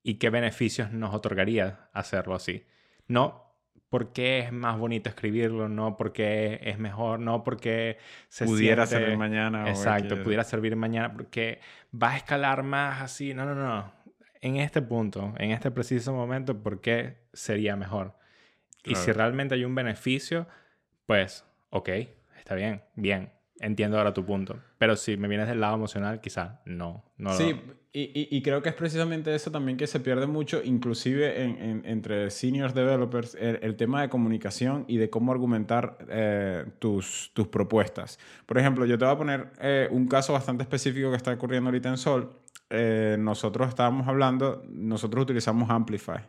y 0.04 0.16
qué 0.16 0.30
beneficios 0.30 0.92
nos 0.92 1.14
otorgaría 1.14 1.90
hacerlo 1.94 2.36
así. 2.36 2.66
No 3.08 3.49
porque 3.90 4.40
es 4.40 4.52
más 4.52 4.78
bonito 4.78 5.10
escribirlo, 5.10 5.68
no 5.68 5.98
porque 5.98 6.60
es 6.64 6.78
mejor, 6.78 7.20
no 7.20 7.44
porque 7.44 7.98
se 8.28 8.46
Pudiera 8.46 8.86
siente- 8.86 9.04
servir 9.06 9.18
mañana. 9.18 9.70
Exacto, 9.70 10.14
X. 10.16 10.24
pudiera 10.24 10.44
servir 10.44 10.76
mañana 10.76 11.12
porque 11.14 11.60
va 11.92 12.12
a 12.12 12.18
escalar 12.18 12.64
más 12.64 13.02
así. 13.02 13.34
No, 13.34 13.46
no, 13.46 13.56
no. 13.56 13.92
En 14.42 14.58
este 14.58 14.82
punto, 14.82 15.34
en 15.38 15.52
este 15.52 15.72
preciso 15.72 16.14
momento, 16.14 16.62
¿por 16.62 16.80
qué 16.82 17.18
sería 17.34 17.76
mejor? 17.76 18.16
Y 18.84 18.96
si 18.96 19.06
Claro. 19.06 19.18
realmente 19.18 19.56
hay 19.56 19.66
un 19.66 19.76
beneficio, 19.76 20.48
pues, 21.06 21.44
ok, 21.72 21.90
está 22.38 22.56
bien, 22.56 22.82
bien. 22.96 23.32
Entiendo 23.60 23.98
ahora 23.98 24.14
tu 24.14 24.26
punto. 24.26 24.58
Pero 24.78 24.96
si 24.96 25.18
me 25.18 25.28
vienes 25.28 25.48
del 25.48 25.60
lado 25.60 25.76
emocional, 25.76 26.22
quizá 26.22 26.62
no. 26.66 27.04
no 27.18 27.32
lo- 27.32 27.36
Sí, 27.36 27.56
y, 27.92 28.42
creo 28.44 28.62
que 28.62 28.70
es 28.70 28.76
precisamente 28.76 29.34
eso 29.34 29.50
también 29.50 29.76
que 29.76 29.88
se 29.88 30.00
pierde 30.00 30.28
mucho, 30.28 30.62
inclusive 30.64 31.44
en, 31.44 31.82
entre 31.86 32.30
senior 32.30 32.72
developers, 32.72 33.34
el, 33.34 33.76
tema 33.78 34.04
de 34.04 34.10
comunicación 34.10 34.86
y 34.88 34.98
de 34.98 35.10
cómo 35.10 35.32
argumentar 35.32 35.98
eh, 36.08 36.66
tus, 36.78 37.32
tus, 37.34 37.48
propuestas. 37.48 38.20
Por 38.46 38.60
ejemplo, 38.60 38.86
yo 38.86 38.96
te 39.00 39.06
voy 39.06 39.14
a 39.16 39.18
poner 39.18 39.48
eh, 39.60 39.88
un 39.90 40.08
caso 40.08 40.34
bastante 40.34 40.62
específico 40.62 41.10
que 41.10 41.18
está 41.18 41.34
ocurriendo 41.34 41.70
ahorita 41.70 41.90
en 41.90 41.98
Sol. 41.98 42.32
Eh, 42.70 43.18
nosotros 43.20 43.68
estábamos 43.68 44.08
hablando, 44.08 44.64
nosotros 44.70 45.24
utilizamos 45.24 45.68
Amplify. 45.72 46.20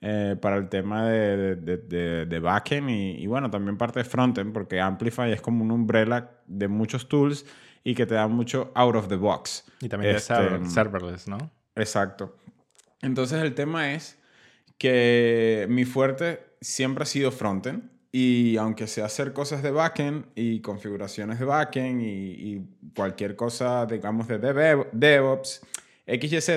Para 0.00 0.56
el 0.56 0.68
tema 0.68 1.06
de, 1.08 1.56
de, 1.56 2.26
de, 2.26 2.38
backend 2.40 2.88
y, 2.88 3.22
y, 3.22 3.26
bueno, 3.26 3.50
también 3.50 3.76
parte 3.76 3.98
de 3.98 4.04
frontend, 4.04 4.52
porque 4.52 4.80
Amplify 4.80 5.30
es 5.30 5.42
como 5.42 5.62
una 5.62 5.74
umbrella 5.74 6.30
de 6.46 6.68
muchos 6.68 7.08
tools 7.08 7.44
y 7.84 7.94
que 7.94 8.06
te 8.06 8.14
da 8.14 8.28
mucho 8.28 8.72
out 8.74 8.96
of 8.96 9.08
the 9.08 9.16
box. 9.16 9.64
Y 9.80 9.88
también 9.88 10.16
este, 10.16 10.64
serverless, 10.66 11.28
¿no? 11.28 11.38
Exacto. 11.76 12.36
Entonces 13.02 13.42
el 13.42 13.54
tema 13.54 13.92
es 13.92 14.18
que 14.78 15.66
mi 15.68 15.84
fuerte 15.84 16.54
siempre 16.60 17.02
ha 17.02 17.06
sido 17.06 17.30
frontend 17.30 17.90
y 18.12 18.56
aunque 18.56 18.86
sea 18.86 19.06
hacer 19.06 19.32
cosas 19.32 19.62
de 19.62 19.70
backend 19.70 20.26
y 20.34 20.60
configuraciones 20.60 21.38
de 21.38 21.44
backend 21.44 22.02
y, 22.02 22.66
cualquier 22.94 23.36
cosa, 23.36 23.86
digamos, 23.86 24.26
de 24.26 24.38
DevOps, 24.92 25.60
XYZ, 26.18 26.48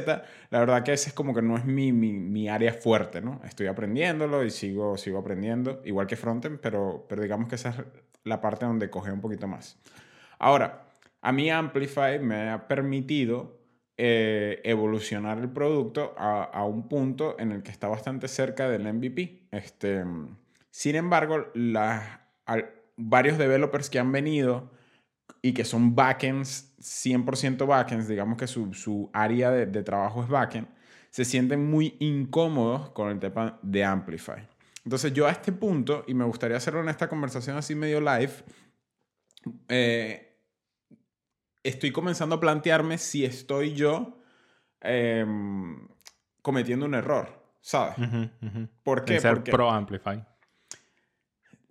la 0.50 0.60
verdad 0.60 0.84
que 0.84 0.94
ese 0.94 1.10
es 1.10 1.14
como 1.14 1.34
que 1.34 1.42
no 1.42 1.58
es 1.58 1.66
mi, 1.66 1.92
mi, 1.92 2.14
mi, 2.14 2.50
área 2.50 2.74
fuerte, 2.74 3.22
¿no? 3.22 3.42
Estoy 3.46 3.68
aprendiéndolo 3.68 4.44
y 4.44 4.50
sigo, 4.50 4.98
sigo 4.98 5.20
aprendiendo, 5.20 5.82
igual 5.86 6.08
que 6.08 6.16
frontend, 6.16 6.60
pero, 6.60 7.06
pero 7.08 7.22
digamos 7.22 7.48
que 7.50 7.56
esa 7.56 7.70
es 7.70 7.76
la 8.24 8.42
parte 8.42 8.66
donde 8.66 8.90
coge 8.90 9.12
un 9.12 9.22
poquito 9.22 9.48
más. 9.48 9.80
Ahora, 10.40 10.86
a 11.22 11.32
mí 11.32 11.50
Amplify 11.50 12.20
me 12.20 12.50
ha 12.50 12.68
permitido 12.68 13.60
eh, 13.96 14.60
evolucionar 14.64 15.38
el 15.38 15.50
producto 15.50 16.16
a, 16.18 16.66
un 16.66 16.90
punto 16.90 17.40
en 17.40 17.52
el 17.52 17.62
que 17.62 17.72
está 17.72 17.88
bastante 17.88 18.28
cerca 18.28 18.68
del 18.68 18.92
MVP. 18.92 19.48
Este, 19.52 20.04
sin 20.72 20.96
embargo, 20.96 21.48
varios 22.98 23.38
developers 23.38 23.90
que 23.90 24.00
han 24.00 24.12
venido 24.12 24.72
y 25.42 25.54
que 25.54 25.66
son 25.66 25.96
backends, 25.96 26.74
100% 26.80 27.66
backends, 27.68 28.08
digamos 28.08 28.38
que 28.38 28.48
su, 28.48 29.10
área 29.14 29.52
de, 29.52 29.66
de, 29.66 29.84
trabajo 29.84 30.24
es 30.24 30.30
backend, 30.30 30.68
se 31.10 31.26
sienten 31.26 31.70
muy 31.70 31.96
incómodos 32.00 32.90
con 32.92 33.10
el 33.10 33.20
tema 33.20 33.60
de 33.62 33.84
Amplify. 33.84 34.48
Entonces 34.86 35.14
yo 35.14 35.28
a 35.28 35.32
este 35.32 35.52
punto, 35.52 36.04
y 36.08 36.14
me 36.14 36.26
gustaría 36.26 36.58
hacerlo 36.58 36.82
en 36.82 36.90
esta 36.90 37.08
conversación 37.08 37.58
así 37.58 37.76
medio 37.76 38.00
live, 38.00 38.34
eh, 39.70 40.38
estoy 41.64 41.92
comenzando 41.92 42.36
a 42.36 42.40
plantearme 42.40 42.98
si 42.98 43.26
estoy 43.26 43.74
yo 43.74 44.20
em, 44.82 45.88
cometiendo 46.42 46.86
un 46.86 46.94
error, 46.94 47.42
¿sabes? 47.62 47.96
¿Por 48.84 49.06
qué? 49.06 49.20
ser 49.20 49.44
pro 49.44 49.70
Amplify. 49.70 50.26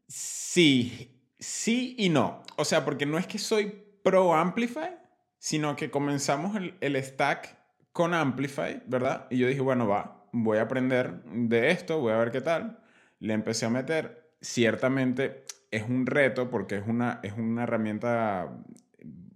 Sí, 0.09 1.12
sí 1.43 1.95
y 1.99 2.09
no. 2.09 2.43
O 2.57 2.65
sea, 2.65 2.85
porque 2.85 3.07
no 3.07 3.19
es 3.19 3.27
que 3.27 3.39
soy 3.39 3.85
pro 4.03 4.35
Amplify, 4.35 4.97
sino 5.39 5.77
que 5.77 5.91
comenzamos 5.91 6.57
el, 6.57 6.77
el 6.81 6.97
stack 7.03 7.57
con 7.93 8.15
Amplify, 8.15 8.83
¿verdad? 8.87 9.27
Y 9.31 9.39
yo 9.39 9.49
dije, 9.49 9.61
bueno, 9.61 9.87
va, 9.87 10.25
voy 10.33 10.59
a 10.59 10.63
aprender 10.63 11.23
de 11.25 11.71
esto, 11.71 12.01
voy 12.01 12.13
a 12.13 12.19
ver 12.19 12.31
qué 12.31 12.41
tal. 12.41 12.79
Le 13.19 13.35
empecé 13.35 13.67
a 13.67 13.71
meter. 13.71 14.31
Ciertamente 14.41 15.45
es 15.71 15.83
un 15.89 16.07
reto 16.07 16.51
porque 16.51 16.77
es 16.77 16.87
una, 16.87 17.21
es 17.23 17.33
una 17.35 17.65
herramienta 17.65 18.51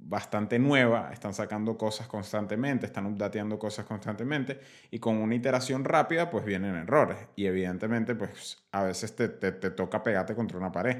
bastante 0.08 0.58
nueva, 0.58 1.10
están 1.12 1.34
sacando 1.34 1.76
cosas 1.76 2.06
constantemente, 2.06 2.86
están 2.86 3.06
updateando 3.06 3.58
cosas 3.58 3.86
constantemente 3.86 4.60
y 4.90 5.00
con 5.00 5.16
una 5.16 5.34
iteración 5.34 5.84
rápida 5.84 6.30
pues 6.30 6.44
vienen 6.44 6.76
errores 6.76 7.18
y 7.34 7.46
evidentemente 7.46 8.14
pues 8.14 8.64
a 8.70 8.84
veces 8.84 9.16
te, 9.16 9.28
te, 9.28 9.52
toca 9.70 10.02
pegarte 10.02 10.34
contra 10.34 10.58
una 10.58 10.70
pared. 10.70 10.96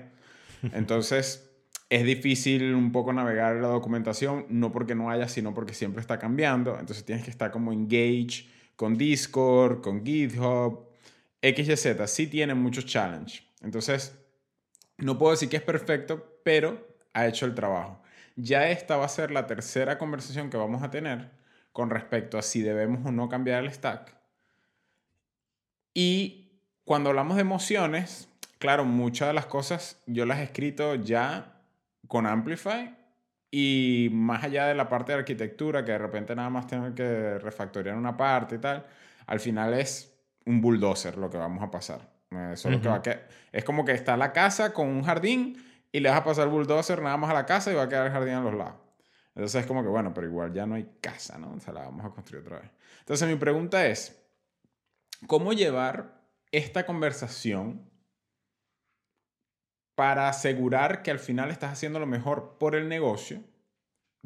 Entonces 0.73 1.51
es 1.89 2.05
difícil 2.05 2.75
un 2.75 2.93
poco 2.93 3.13
navegar 3.13 3.57
la 3.57 3.69
documentación, 3.69 4.47
no 4.49 4.73
porque 4.73 4.95
no 4.95 5.11
haya, 5.11 5.29
sino 5.29 5.55
porque 5.55 5.75
siempre 5.75 6.01
está 6.01 6.19
cambiando, 6.19 6.79
entonces 6.79 7.05
tienes 7.05 7.25
que 7.25 7.31
estar 7.31 7.51
como 7.51 7.73
engage 7.73 8.49
con 8.75 8.97
Discord, 8.97 9.81
con 9.81 10.05
GitHub, 10.05 10.87
XYZ, 11.43 12.11
sí 12.11 12.27
tiene 12.27 12.55
muchos 12.55 12.87
challenge. 12.87 13.43
Entonces, 13.63 14.19
no 14.99 15.19
puedo 15.19 15.33
decir 15.33 15.49
que 15.49 15.57
es 15.57 15.63
perfecto, 15.63 16.41
pero 16.43 16.87
ha 17.13 17.27
hecho 17.27 17.47
el 17.47 17.55
trabajo. 17.55 18.03
Ya 18.37 18.69
esta 18.69 18.97
va 18.97 19.07
a 19.07 19.09
ser 19.09 19.31
la 19.31 19.47
tercera 19.47 19.97
conversación 19.97 20.51
que 20.51 20.57
vamos 20.57 20.83
a 20.83 20.91
tener 20.91 21.31
con 21.73 21.91
respecto 21.91 22.39
a 22.39 22.43
si 22.43 22.63
debemos 22.63 23.07
o 23.07 23.13
no 23.13 23.29
cambiar 23.29 23.65
el 23.65 23.73
stack. 23.73 24.17
Y 25.95 26.61
cuando 26.85 27.11
hablamos 27.11 27.37
de 27.37 27.43
emociones, 27.43 28.29
claro, 28.59 28.85
muchas 28.85 29.29
de 29.29 29.35
las 29.35 29.47
cosas 29.47 30.03
yo 30.07 30.27
las 30.27 30.39
he 30.39 30.45
escrito 30.45 30.95
ya 30.95 31.61
con 32.09 32.27
Amplify 32.27 32.95
y 33.51 34.09
más 34.13 34.45
allá 34.45 34.67
de 34.67 34.75
la 34.75 34.89
parte 34.89 35.13
de 35.13 35.19
arquitectura, 35.19 35.85
que 35.85 35.93
de 35.93 35.99
repente 35.99 36.35
nada 36.35 36.51
más 36.51 36.67
tengo 36.67 36.95
que 36.95 37.39
refactorear 37.39 37.97
una 37.97 38.17
parte 38.17 38.57
y 38.57 38.59
tal, 38.59 38.87
al 39.27 39.41
final 39.41 39.75
es 39.75 40.15
un 40.45 40.61
bulldozer 40.61 41.17
lo 41.17 41.31
que 41.31 41.39
vamos 41.39 41.63
a 41.63 41.71
pasar. 41.71 42.01
Eso 42.53 42.69
que 42.69 42.89
va 42.89 43.03
que, 43.03 43.21
es 43.53 43.65
como 43.65 43.85
que 43.85 43.93
está 43.93 44.17
la 44.17 44.33
casa 44.33 44.73
con 44.73 44.89
un 44.89 45.03
jardín 45.03 45.57
y 45.93 46.01
le 46.01 46.09
vas 46.09 46.19
a 46.19 46.25
pasar 46.25 46.45
el 46.45 46.51
bulldozer 46.51 47.01
nada 47.01 47.17
más 47.17 47.31
a 47.31 47.35
la 47.35 47.47
casa 47.47 47.73
y 47.73 47.75
va 47.75 47.85
a 47.85 47.89
quedar 47.89 48.07
el 48.07 48.13
jardín 48.13 48.35
a 48.35 48.41
los 48.41 48.55
lados. 48.55 48.75
Entonces 49.35 49.61
es 49.61 49.67
como 49.67 49.83
que, 49.83 49.89
bueno, 49.89 50.13
pero 50.13 50.27
igual 50.27 50.53
ya 50.53 50.67
no 50.67 50.75
hay 50.75 50.89
casa, 51.01 51.39
¿no? 51.39 51.53
O 51.53 51.61
sea, 51.61 51.73
la 51.73 51.83
vamos 51.83 52.05
a 52.05 52.11
construir 52.11 52.43
otra 52.43 52.59
vez. 52.61 52.71
Entonces 53.01 53.29
mi 53.29 53.37
pregunta 53.37 53.87
es, 53.87 54.21
¿cómo 55.27 55.53
llevar 55.53 56.21
esta 56.53 56.87
conversación 56.87 57.89
para 59.97 60.29
asegurar 60.29 61.03
que 61.03 61.11
al 61.11 61.19
final 61.19 61.51
estás 61.51 61.73
haciendo 61.73 61.99
lo 61.99 62.07
mejor 62.07 62.59
por 62.61 62.77
el 62.77 62.89
negocio, 62.89 63.41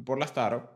por 0.05 0.19
la 0.19 0.25
startup, 0.25 0.69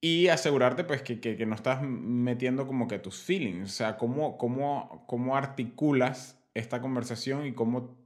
y 0.00 0.28
asegurarte 0.28 0.82
pues 0.82 1.02
que, 1.02 1.20
que, 1.20 1.36
que, 1.36 1.46
no 1.46 1.54
estás 1.54 1.82
metiendo 1.82 2.66
como 2.66 2.88
que 2.88 2.98
tus 2.98 3.22
feelings, 3.22 3.70
o 3.70 3.72
sea, 3.72 3.96
cómo, 3.96 4.38
cómo, 4.38 5.04
cómo 5.06 5.36
articulas 5.36 6.40
esta 6.54 6.80
conversación 6.80 7.46
y 7.46 7.52
cómo 7.52 7.96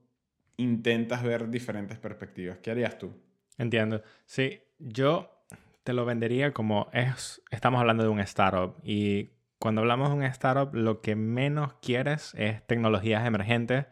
intentas 0.57 1.23
ver 1.23 1.49
diferentes 1.50 1.99
perspectivas. 1.99 2.59
¿Qué 2.59 2.71
harías 2.71 2.99
tú? 2.99 3.12
Entiendo. 3.59 4.02
Sí, 4.26 4.61
yo 4.79 5.45
te 5.85 5.93
lo 5.93 6.05
vendería 6.05 6.52
como 6.52 6.88
es, 6.93 7.43
estamos 7.50 7.81
hablando 7.81 8.02
de 8.02 8.09
un 8.09 8.21
startup 8.21 8.76
y 8.83 9.31
cuando 9.59 9.83
hablamos 9.83 10.09
de 10.09 10.17
un 10.17 10.23
startup 10.25 10.75
lo 10.75 11.00
que 11.00 11.14
menos 11.14 11.75
quieres 11.75 12.35
es 12.37 12.67
tecnologías 12.67 13.26
emergentes 13.26 13.87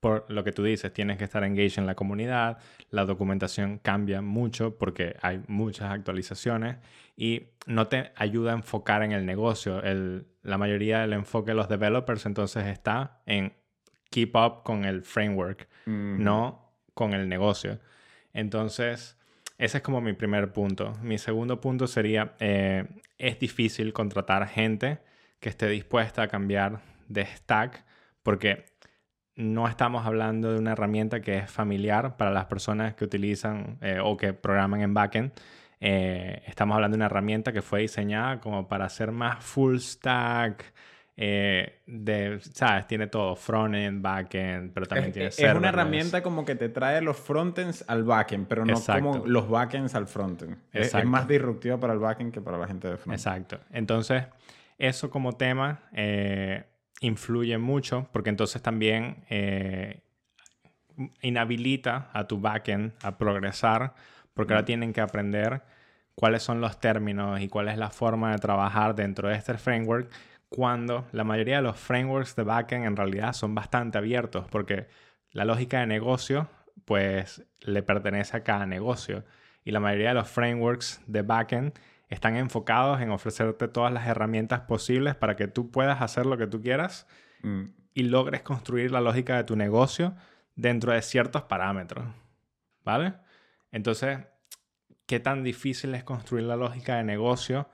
por 0.00 0.26
lo 0.28 0.44
que 0.44 0.52
tú 0.52 0.62
dices, 0.62 0.92
tienes 0.92 1.16
que 1.18 1.24
estar 1.24 1.42
engaged 1.42 1.78
en 1.78 1.86
la 1.86 1.94
comunidad, 1.94 2.58
la 2.90 3.04
documentación 3.04 3.78
cambia 3.78 4.20
mucho 4.20 4.76
porque 4.76 5.16
hay 5.22 5.42
muchas 5.48 5.90
actualizaciones 5.90 6.76
y 7.16 7.48
no 7.66 7.88
te 7.88 8.12
ayuda 8.14 8.52
a 8.52 8.56
enfocar 8.56 9.02
en 9.02 9.12
el 9.12 9.24
negocio. 9.24 9.82
El, 9.82 10.26
la 10.42 10.58
mayoría 10.58 11.00
del 11.00 11.14
enfoque 11.14 11.52
de 11.52 11.56
los 11.56 11.68
developers 11.68 12.26
entonces 12.26 12.66
está 12.66 13.22
en 13.26 13.54
keep 14.10 14.36
up 14.36 14.62
con 14.62 14.84
el 14.84 15.02
framework, 15.02 15.68
no 15.86 16.72
con 16.94 17.12
el 17.12 17.28
negocio. 17.28 17.80
Entonces, 18.32 19.18
ese 19.58 19.78
es 19.78 19.82
como 19.82 20.00
mi 20.00 20.12
primer 20.12 20.52
punto. 20.52 20.92
Mi 21.02 21.18
segundo 21.18 21.60
punto 21.60 21.86
sería, 21.86 22.34
eh, 22.38 22.86
es 23.18 23.38
difícil 23.38 23.92
contratar 23.92 24.46
gente 24.46 24.98
que 25.40 25.48
esté 25.48 25.68
dispuesta 25.68 26.22
a 26.22 26.28
cambiar 26.28 26.80
de 27.08 27.24
stack 27.24 27.84
porque 28.22 28.64
no 29.36 29.68
estamos 29.68 30.06
hablando 30.06 30.52
de 30.52 30.58
una 30.58 30.72
herramienta 30.72 31.20
que 31.20 31.38
es 31.38 31.50
familiar 31.50 32.16
para 32.16 32.30
las 32.30 32.46
personas 32.46 32.94
que 32.94 33.04
utilizan 33.04 33.78
eh, 33.82 34.00
o 34.02 34.16
que 34.16 34.32
programan 34.32 34.80
en 34.80 34.94
backend. 34.94 35.32
Eh, 35.78 36.42
estamos 36.46 36.74
hablando 36.74 36.94
de 36.94 36.98
una 36.98 37.06
herramienta 37.06 37.52
que 37.52 37.60
fue 37.60 37.82
diseñada 37.82 38.40
como 38.40 38.66
para 38.66 38.86
hacer 38.86 39.12
más 39.12 39.44
full 39.44 39.76
stack, 39.76 40.72
eh, 41.18 41.80
de, 41.86 42.40
¿sabes? 42.40 42.86
Tiene 42.86 43.08
todo, 43.08 43.36
frontend, 43.36 44.02
backend, 44.02 44.72
pero 44.72 44.86
también 44.86 45.12
tiene 45.12 45.28
Es 45.28 45.38
una 45.38 45.68
herramienta 45.68 46.22
como 46.22 46.46
que 46.46 46.54
te 46.54 46.70
trae 46.70 47.02
los 47.02 47.18
frontends 47.18 47.84
al 47.88 48.04
backend, 48.04 48.46
pero 48.48 48.64
no 48.64 48.80
como 48.80 49.26
los 49.26 49.50
backends 49.50 49.94
al 49.94 50.06
frontend. 50.06 50.56
Es, 50.72 50.94
más 51.04 51.28
disruptiva 51.28 51.78
para 51.78 51.92
el 51.92 51.98
backend 51.98 52.32
que 52.32 52.40
para 52.40 52.56
la 52.56 52.66
gente 52.66 52.88
de 52.88 52.96
frontend. 52.96 53.18
Exacto. 53.18 53.60
Entonces, 53.70 54.24
eso 54.78 55.10
como 55.10 55.34
tema 55.34 55.80
eh, 55.92 56.64
influye 57.00 57.58
mucho 57.58 58.08
porque 58.12 58.30
entonces 58.30 58.62
también 58.62 59.24
eh, 59.28 60.00
inhabilita 61.20 62.10
a 62.12 62.26
tu 62.26 62.40
backend 62.40 62.92
a 63.02 63.18
progresar 63.18 63.94
porque 64.34 64.54
ahora 64.54 64.64
tienen 64.64 64.92
que 64.92 65.00
aprender 65.00 65.62
cuáles 66.14 66.42
son 66.42 66.60
los 66.60 66.80
términos 66.80 67.40
y 67.40 67.48
cuál 67.48 67.68
es 67.68 67.76
la 67.76 67.90
forma 67.90 68.32
de 68.32 68.38
trabajar 68.38 68.94
dentro 68.94 69.28
de 69.28 69.36
este 69.36 69.58
framework 69.58 70.10
cuando 70.48 71.06
la 71.12 71.24
mayoría 71.24 71.56
de 71.56 71.62
los 71.62 71.78
frameworks 71.78 72.36
de 72.36 72.44
backend 72.44 72.86
en 72.86 72.96
realidad 72.96 73.32
son 73.32 73.54
bastante 73.54 73.98
abiertos 73.98 74.46
porque 74.50 74.86
la 75.32 75.44
lógica 75.44 75.80
de 75.80 75.86
negocio 75.86 76.48
pues 76.84 77.44
le 77.60 77.82
pertenece 77.82 78.36
a 78.36 78.44
cada 78.44 78.66
negocio. 78.66 79.24
Y 79.64 79.72
la 79.72 79.80
mayoría 79.80 80.08
de 80.08 80.14
los 80.14 80.28
frameworks 80.28 81.00
de 81.06 81.22
backend 81.22 81.72
están 82.08 82.36
enfocados 82.36 83.00
en 83.00 83.10
ofrecerte 83.10 83.68
todas 83.68 83.92
las 83.92 84.06
herramientas 84.06 84.60
posibles 84.60 85.14
para 85.14 85.36
que 85.36 85.48
tú 85.48 85.70
puedas 85.70 86.00
hacer 86.02 86.26
lo 86.26 86.36
que 86.36 86.46
tú 86.46 86.60
quieras 86.62 87.06
Mm, 87.42 87.64
y 87.92 88.02
logres 88.04 88.42
construir 88.42 88.90
la 88.90 89.00
lógica 89.00 89.36
de 89.36 89.44
tu 89.44 89.56
negocio 89.56 90.14
dentro 90.54 90.92
de 90.92 91.02
ciertos 91.02 91.42
parámetros. 91.42 92.06
¿Vale? 92.84 93.14
Entonces, 93.72 94.20
¿qué 95.06 95.20
tan 95.20 95.44
difícil 95.44 95.94
es 95.94 96.02
construir 96.02 96.44
la 96.44 96.56
lógica 96.56 96.96
de 96.96 97.04
negocio 97.04 97.68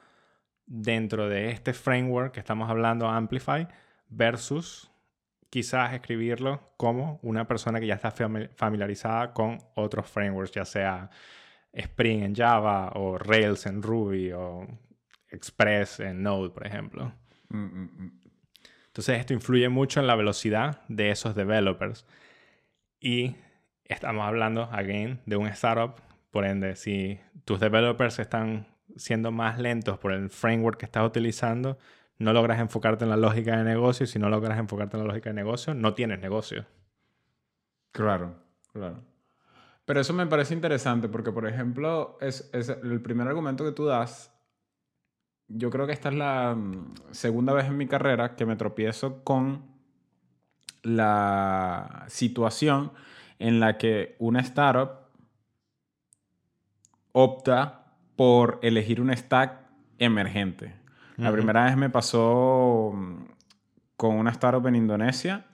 dentro 0.67 1.29
de 1.29 1.51
este 1.51 1.73
framework 1.75 2.33
que 2.33 2.41
estamos 2.41 2.71
hablando, 2.71 3.09
Amplify, 3.09 3.69
versus 4.09 4.91
quizás 5.51 5.93
escribirlo 5.93 6.73
como 6.77 7.21
una 7.23 7.47
persona 7.47 7.79
que 7.79 7.87
ya 7.87 7.95
está 7.95 8.13
fami- 8.13 8.51
familiarizada 8.57 9.33
con 9.33 9.59
otros 9.75 10.09
frameworks, 10.09 10.53
ya 10.53 10.65
sea 10.65 11.11
Spring 11.73 12.23
en 12.23 12.35
Java 12.35 12.93
o 12.95 13.19
Rails 13.19 13.67
en 13.67 13.83
Ruby 13.83 14.33
o 14.33 14.67
Express 15.31 16.01
en 16.01 16.23
Node, 16.23 16.51
por 16.51 16.67
ejemplo. 16.67 17.13
mm, 17.49 17.59
mm, 17.59 17.91
mm. 17.99 18.23
Entonces 18.93 19.19
esto 19.19 19.33
influye 19.33 19.71
mucho 19.71 20.01
en 20.01 20.07
la 20.07 20.17
velocidad 20.17 20.83
de 20.89 21.11
esos 21.11 21.35
developers. 21.35 22.05
Y 23.01 23.37
estamos 23.85 24.27
hablando, 24.27 24.65
again, 24.71 25.21
de 25.25 25.37
un 25.37 25.47
startup. 25.47 25.95
Por 26.31 26.45
ende, 26.45 26.77
si 26.77 27.19
tus 27.47 27.59
developers 27.59 28.19
están 28.19 28.67
siendo 28.97 29.33
más 29.33 29.59
lentos 29.59 29.99
por 29.99 30.13
el 30.13 30.29
framework 30.29 30.79
que 30.79 30.85
estás 30.85 31.07
utilizando, 31.07 31.79
no 32.19 32.35
logras 32.35 32.61
enfocarte 32.61 33.05
en 33.05 33.11
la 33.11 33.17
lógica 33.17 33.57
de 33.57 33.65
negocio. 33.65 34.05
Y 34.05 34.09
si 34.09 34.19
no 34.19 34.29
logras 34.29 34.59
enfocarte 34.59 34.99
en 34.99 35.05
la 35.05 35.09
lógica 35.09 35.31
de 35.31 35.35
negocio, 35.35 35.73
no 35.73 35.95
tienes 35.95 36.21
negocio. 36.21 36.67
Claro, 37.93 38.37
claro. 38.75 39.03
Pero 39.85 40.01
eso 40.01 40.13
me 40.13 40.27
parece 40.27 40.55
interesante 40.55 41.09
porque, 41.09 41.33
por 41.33 41.47
ejemplo, 41.47 42.17
es, 42.21 42.49
es 42.53 42.69
el 42.69 43.01
primer 43.01 43.27
argumento 43.27 43.65
que 43.65 43.73
tú 43.73 43.87
das. 43.87 44.33
Yo 45.49 45.71
creo 45.71 45.87
que 45.87 45.93
esta 45.93 46.09
es 46.09 46.15
la 46.15 46.55
mm, 46.55 46.95
segunda 47.11 47.53
vez 47.53 47.67
en 47.67 47.77
mi 47.77 47.87
carrera 47.87 48.37
que 48.37 48.47
me 48.47 48.57
tropiezo 48.57 49.23
con 49.25 49.65
la 50.83 52.05
situación 52.09 52.93
en 53.39 53.61
la 53.61 53.77
que 53.77 54.17
una 54.19 54.41
startup 54.41 55.03
opta 57.13 57.93
por 58.17 58.61
elegir 58.63 59.01
un 59.01 59.15
stack 59.15 59.61
emergente. 59.99 60.75
La 61.17 61.31
primera 61.31 61.65
vez 61.67 61.77
me 61.77 61.91
pasó 61.91 62.93
mm, 62.95 63.25
con 63.97 64.17
una 64.17 64.31
startup 64.31 64.67
en 64.67 64.77
Indonesia 64.77 65.45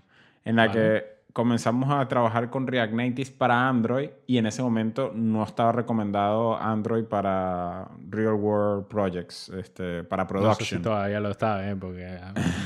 en 0.44 0.56
la 0.56 0.66
Vale. 0.66 0.72
que 0.78 1.17
comenzamos 1.32 1.90
a 1.90 2.08
trabajar 2.08 2.50
con 2.50 2.66
React 2.66 2.92
Native 2.94 3.30
para 3.38 3.68
Android 3.68 4.10
y 4.26 4.38
en 4.38 4.46
ese 4.46 4.62
momento 4.62 5.12
no 5.14 5.44
estaba 5.44 5.70
recomendado 5.72 6.56
Android 6.56 7.04
para 7.04 7.88
real 8.08 8.34
world 8.34 8.86
projects, 8.88 9.48
este, 9.50 10.02
para 10.04 10.24
No 10.24 10.28
sé 10.28 10.34
si 10.34 10.44
production. 10.44 10.82
todavía 10.82 11.20
lo 11.20 11.30
está, 11.30 11.68
¿eh? 11.70 11.76
porque 11.76 12.18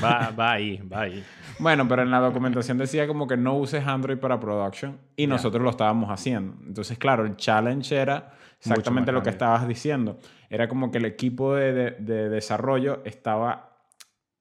va, 0.03 0.31
va 0.31 0.51
ahí, 0.53 0.77
va 0.91 1.01
ahí. 1.01 1.23
Bueno, 1.59 1.87
pero 1.87 2.01
en 2.01 2.09
la 2.09 2.19
documentación 2.19 2.77
decía 2.79 3.05
como 3.07 3.27
que 3.27 3.37
no 3.37 3.55
uses 3.57 3.85
Android 3.85 4.17
para 4.17 4.39
production 4.39 4.97
y 5.15 5.27
nosotros 5.27 5.61
lo 5.61 5.69
estábamos 5.69 6.09
haciendo. 6.09 6.55
Entonces, 6.65 6.97
claro, 6.97 7.25
el 7.25 7.35
challenge 7.35 7.95
era 7.95 8.31
exactamente 8.59 9.11
lo 9.11 9.21
que 9.21 9.29
estabas 9.29 9.67
diciendo. 9.67 10.17
Era 10.49 10.67
como 10.67 10.89
que 10.89 10.97
el 10.97 11.05
equipo 11.05 11.53
de, 11.53 11.73
de- 11.73 11.91
de 11.99 12.29
desarrollo 12.29 13.01
estaba 13.05 13.69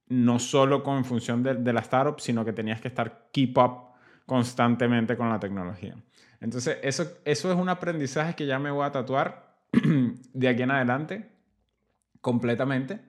no 0.08 0.38
solo 0.38 0.82
con 0.82 1.04
función 1.04 1.42
de, 1.42 1.54
de 1.54 1.72
la 1.72 1.80
startup, 1.80 2.18
sino 2.20 2.44
que 2.44 2.52
tenías 2.52 2.80
que 2.80 2.88
estar 2.88 3.28
keep 3.32 3.56
up 3.58 3.91
constantemente 4.32 5.14
con 5.14 5.28
la 5.28 5.38
tecnología. 5.38 5.94
Entonces, 6.40 6.78
eso, 6.82 7.06
eso 7.26 7.52
es 7.52 7.58
un 7.58 7.68
aprendizaje 7.68 8.34
que 8.34 8.46
ya 8.46 8.58
me 8.58 8.70
voy 8.70 8.86
a 8.86 8.90
tatuar 8.90 9.58
de 10.32 10.48
aquí 10.48 10.62
en 10.62 10.70
adelante 10.70 11.28
completamente. 12.22 13.00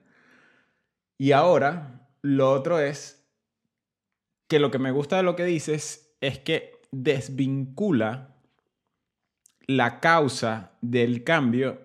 Y 1.16 1.32
ahora, 1.32 2.06
lo 2.20 2.52
otro 2.52 2.78
es 2.78 3.26
que 4.48 4.58
lo 4.58 4.70
que 4.70 4.78
me 4.78 4.90
gusta 4.90 5.16
de 5.16 5.22
lo 5.22 5.34
que 5.34 5.46
dices 5.46 6.14
es 6.20 6.40
que 6.40 6.82
desvincula 6.92 8.36
la 9.66 10.00
causa 10.00 10.72
del 10.82 11.24
cambio 11.24 11.80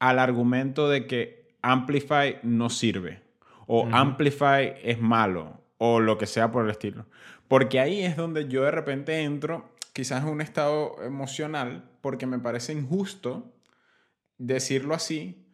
al 0.00 0.18
argumento 0.18 0.88
de 0.88 1.06
que 1.06 1.56
Amplify 1.62 2.40
no 2.42 2.70
sirve 2.70 3.22
o. 3.68 3.86
Amplify 3.86 4.74
es 4.82 5.00
malo 5.00 5.60
o 5.78 6.00
lo 6.00 6.18
que 6.18 6.26
sea 6.26 6.50
por 6.50 6.64
el 6.64 6.72
estilo. 6.72 7.06
Porque 7.48 7.80
ahí 7.80 8.02
es 8.02 8.16
donde 8.16 8.48
yo 8.48 8.64
de 8.64 8.70
repente 8.70 9.22
entro 9.22 9.74
quizás 9.92 10.22
en 10.22 10.28
un 10.28 10.40
estado 10.40 11.02
emocional 11.02 11.90
porque 12.00 12.26
me 12.26 12.38
parece 12.38 12.72
injusto 12.72 13.54
decirlo 14.38 14.94
así 14.94 15.46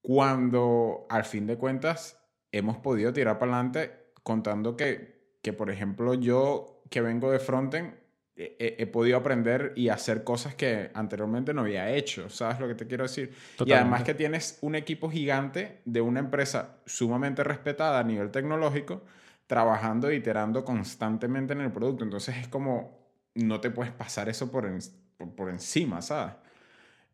cuando 0.00 1.06
al 1.10 1.24
fin 1.24 1.46
de 1.46 1.56
cuentas 1.56 2.22
hemos 2.52 2.78
podido 2.78 3.12
tirar 3.12 3.38
para 3.38 3.52
adelante 3.52 4.12
contando 4.22 4.76
que, 4.76 5.34
que, 5.42 5.52
por 5.52 5.70
ejemplo, 5.70 6.14
yo 6.14 6.82
que 6.90 7.00
vengo 7.00 7.30
de 7.30 7.38
frontend 7.38 7.94
he, 8.40 8.86
podido 8.86 9.18
aprender 9.18 9.72
y 9.76 9.88
hacer 9.88 10.24
cosas 10.24 10.54
que 10.54 10.90
anteriormente 10.94 11.52
no 11.52 11.62
había 11.62 11.90
hecho, 11.90 12.30
¿sabes 12.30 12.58
lo 12.58 12.68
que 12.68 12.74
te 12.74 12.86
quiero 12.86 13.04
decir? 13.04 13.30
Y 13.30 13.72
además 13.72 14.00
Totalmente. 14.00 14.04
que 14.04 14.14
tienes 14.14 14.58
un 14.62 14.74
equipo 14.74 15.10
gigante 15.10 15.80
de 15.84 16.00
una 16.00 16.20
empresa 16.20 16.78
sumamente 16.86 17.44
respetada 17.44 17.98
a 17.98 18.04
nivel 18.04 18.30
tecnológico, 18.30 19.02
trabajando 19.50 20.08
e 20.08 20.14
iterando 20.14 20.64
constantemente 20.64 21.54
en 21.54 21.60
el 21.60 21.72
producto. 21.72 22.04
Entonces 22.04 22.36
es 22.36 22.46
como, 22.46 22.96
no 23.34 23.60
te 23.60 23.70
puedes 23.72 23.92
pasar 23.92 24.28
eso 24.28 24.48
por, 24.48 24.70
por, 25.16 25.34
por 25.34 25.50
encima, 25.50 26.00
¿sabes? 26.02 26.34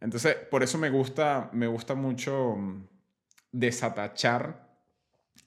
Entonces, 0.03 0.37
por 0.51 0.63
eso 0.63 0.79
me 0.79 0.91
gusta, 0.91 1.49
me 1.55 1.67
gusta 1.67 1.95
mucho 1.95 2.57
mm, 2.57 2.87
desatachar 3.53 4.69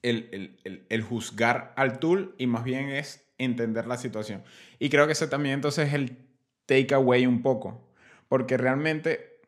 el, 0.01 0.29
el- 0.31 0.59
el- 0.63 0.85
el 0.89 1.01
juzgar 1.03 1.73
al 1.75 1.99
tool 1.99 2.35
y 2.39 2.47
más 2.47 2.63
bien 2.63 2.89
es 2.89 3.29
entender 3.37 3.85
la 3.87 3.97
situación. 3.97 4.43
Y 4.79 4.89
creo 4.89 5.05
que 5.05 5.13
ese 5.13 5.27
también 5.27 5.55
entonces 5.55 5.89
es 5.89 5.93
el 5.93 6.17
takeaway 6.65 7.27
un 7.27 7.43
poco, 7.43 7.87
porque 8.29 8.57
realmente 8.57 9.41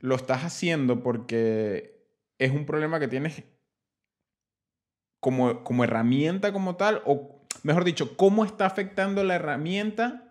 lo 0.00 0.14
estás 0.16 0.44
haciendo 0.44 1.02
porque 1.02 1.98
es 2.38 2.52
un 2.52 2.66
problema 2.66 3.00
que 3.00 3.08
tienes 3.08 3.44
como, 5.26 5.64
como 5.64 5.82
herramienta 5.82 6.52
como 6.52 6.76
tal, 6.76 7.02
o 7.04 7.40
mejor 7.64 7.82
dicho, 7.82 8.16
cómo 8.16 8.44
está 8.44 8.64
afectando 8.64 9.24
la 9.24 9.34
herramienta 9.34 10.22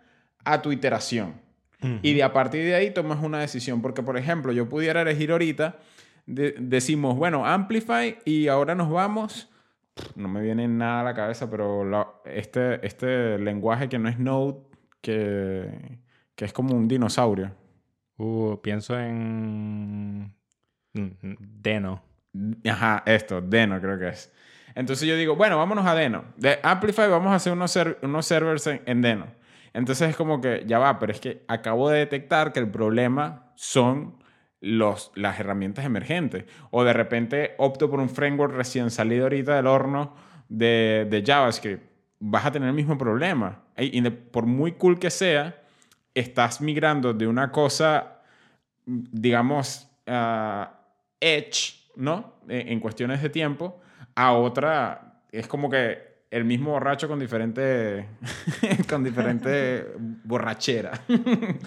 a 0.45 0.61
tu 0.61 0.71
iteración. 0.71 1.33
Y 2.01 2.13
de 2.13 2.23
a 2.23 2.31
partir 2.31 2.63
de 2.63 2.75
ahí 2.75 2.91
tomas 2.91 3.21
una 3.21 3.39
decisión. 3.39 3.81
Porque, 3.81 4.01
por 4.01 4.17
ejemplo, 4.17 4.53
yo 4.53 4.69
pudiera 4.69 5.01
elegir 5.01 5.33
ahorita, 5.33 5.75
de- 6.25 6.55
decimos, 6.57 7.17
bueno, 7.17 7.45
Amplify 7.45 8.19
y 8.23 8.47
ahora 8.47 8.73
nos 8.73 8.89
vamos. 8.89 9.51
No 10.15 10.29
me 10.29 10.41
viene 10.41 10.65
nada 10.69 11.01
a 11.01 11.03
la 11.03 11.13
cabeza, 11.13 11.49
pero 11.51 11.83
la- 11.83 12.07
este, 12.23 12.85
este 12.87 13.37
lenguaje 13.37 13.89
que 13.89 13.99
no 13.99 14.07
es 14.07 14.17
Node, 14.17 14.59
que, 15.01 15.99
que 16.35 16.45
es 16.45 16.53
como 16.53 16.73
un 16.73 16.87
dinosaurio. 16.87 17.51
Uh, 18.17 18.55
pienso 18.61 18.97
en 18.97 20.33
mm, 20.93 21.09
Deno. 21.61 22.01
Ajá, 22.65 23.03
esto, 23.05 23.41
Deno 23.41 23.79
creo 23.81 23.99
que 23.99 24.07
es. 24.07 24.31
Entonces 24.75 25.07
yo 25.07 25.15
digo, 25.15 25.35
bueno, 25.35 25.57
vámonos 25.57 25.85
a 25.85 25.95
Deno. 25.95 26.25
De 26.35 26.59
Amplify 26.61 27.09
vamos 27.09 27.31
a 27.31 27.35
hacer 27.35 27.53
unos, 27.53 27.77
unos 28.01 28.25
servers 28.25 28.67
en, 28.67 28.81
en 28.85 29.01
Deno. 29.01 29.27
Entonces 29.73 30.09
es 30.09 30.15
como 30.15 30.39
que, 30.41 30.63
ya 30.67 30.79
va, 30.79 30.99
pero 30.99 31.11
es 31.11 31.19
que 31.19 31.43
acabo 31.47 31.89
de 31.89 31.99
detectar 31.99 32.53
que 32.53 32.59
el 32.59 32.69
problema 32.69 33.51
son 33.55 34.23
los, 34.61 35.11
las 35.15 35.39
herramientas 35.39 35.85
emergentes. 35.85 36.45
O 36.71 36.83
de 36.83 36.93
repente 36.93 37.55
opto 37.57 37.89
por 37.89 37.99
un 37.99 38.09
framework 38.09 38.53
recién 38.53 38.89
salido 38.89 39.23
ahorita 39.23 39.55
del 39.55 39.67
horno 39.67 40.13
de, 40.49 41.07
de 41.09 41.23
JavaScript. 41.25 41.83
Vas 42.19 42.45
a 42.45 42.51
tener 42.51 42.69
el 42.69 42.75
mismo 42.75 42.97
problema. 42.97 43.63
Y, 43.77 44.01
por 44.09 44.45
muy 44.45 44.73
cool 44.73 44.99
que 44.99 45.09
sea, 45.09 45.61
estás 46.13 46.61
migrando 46.61 47.13
de 47.13 47.27
una 47.27 47.51
cosa, 47.51 48.21
digamos, 48.85 49.89
ah, 50.07 50.79
edge, 51.19 51.89
¿no? 51.95 52.35
En, 52.47 52.69
en 52.69 52.79
cuestiones 52.79 53.21
de 53.21 53.29
tiempo, 53.29 53.81
a 54.15 54.33
otra, 54.33 55.21
es 55.31 55.47
como 55.47 55.69
que 55.69 56.15
el 56.31 56.45
mismo 56.45 56.71
borracho 56.71 57.07
con 57.07 57.19
diferente, 57.19 58.07
con 58.89 59.03
diferente 59.03 59.85
borrachera. 60.23 60.91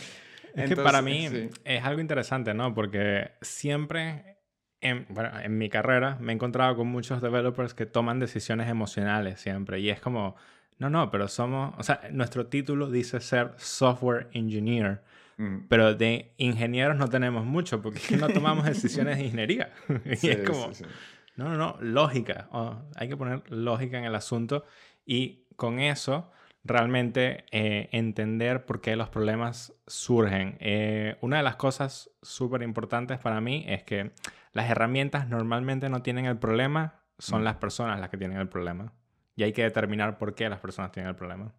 Es 0.55 0.71
que 0.71 0.77
para 0.77 1.03
mí 1.03 1.27
Entonces, 1.27 1.55
sí. 1.55 1.61
es 1.65 1.85
algo 1.85 2.01
interesante, 2.01 2.53
¿no? 2.53 2.75
Porque 2.75 3.31
siempre, 3.43 4.39
en, 4.81 5.07
bueno, 5.09 5.31
en 5.41 5.57
mi 5.57 5.69
carrera 5.69 6.17
me 6.21 6.33
he 6.33 6.35
encontrado 6.35 6.75
con 6.75 6.89
muchos 6.89 7.23
developers 7.23 7.75
que 7.75 7.87
toman 7.87 8.19
decisiones 8.19 8.69
emocionales 8.69 9.41
siempre. 9.41 9.79
Y 9.79 9.91
es 9.91 10.01
como, 10.01 10.35
no, 10.79 10.91
no, 10.91 11.13
pero 11.13 11.29
somos, 11.29 11.75
o 11.79 11.83
sea, 11.85 12.01
nuestro 12.11 12.47
título 12.47 12.91
dice 12.91 13.21
ser 13.21 13.53
software 13.57 14.29
engineer. 14.33 15.03
Mm, 15.37 15.69
Pero 15.69 15.95
de 15.95 16.33
ingenieros 16.39 16.97
no 16.97 17.09
tenemos 17.09 17.45
mucho 17.45 17.81
porque 17.81 18.17
no 18.17 18.29
tomamos 18.29 18.65
decisiones 18.67 19.19
de 19.19 19.25
ingeniería. 19.25 19.71
y 20.11 20.17
sí, 20.17 20.31
es 20.31 20.49
como, 20.49 20.75
sí, 20.75 20.83
sí. 20.83 20.91
No, 21.39 21.49
no, 21.49 21.57
no, 21.57 21.77
lógica. 21.81 22.49
Oh, 22.51 22.75
hay 22.97 23.09
que 23.09 23.17
poner 23.17 23.49
lógica 23.51 23.97
en 23.97 24.05
el 24.05 24.17
asunto 24.17 24.65
y 25.07 25.45
con 25.55 25.79
eso 25.79 26.33
realmente 26.65 27.45
eh, 27.53 27.89
entender 27.93 28.67
por 28.67 28.81
qué 28.81 28.97
los 28.97 29.09
problemas 29.09 29.73
surgen. 29.87 30.57
Eh, 30.59 31.17
una 31.21 31.37
de 31.37 31.45
las 31.45 31.55
cosas 31.55 32.11
súper 32.23 32.63
importantes 32.63 33.19
para 33.21 33.41
mí 33.41 33.65
es 33.69 33.85
que 33.85 34.11
las 34.53 34.69
herramientas 34.69 35.29
normalmente 35.29 35.89
no 35.89 36.03
tienen 36.03 36.27
el 36.27 36.39
problema, 36.39 37.03
son 37.19 37.43
mm. 37.43 37.45
las 37.45 37.57
personas 37.57 38.01
las 38.01 38.11
que 38.11 38.19
tienen 38.19 38.39
el 38.39 38.49
problema. 38.49 38.93
Y 39.37 39.45
hay 39.45 39.53
que 39.53 39.63
determinar 39.63 40.19
por 40.19 40.35
qué 40.35 40.49
las 40.49 40.59
personas 40.59 40.91
tienen 40.91 41.11
el 41.11 41.17
problema. 41.17 41.55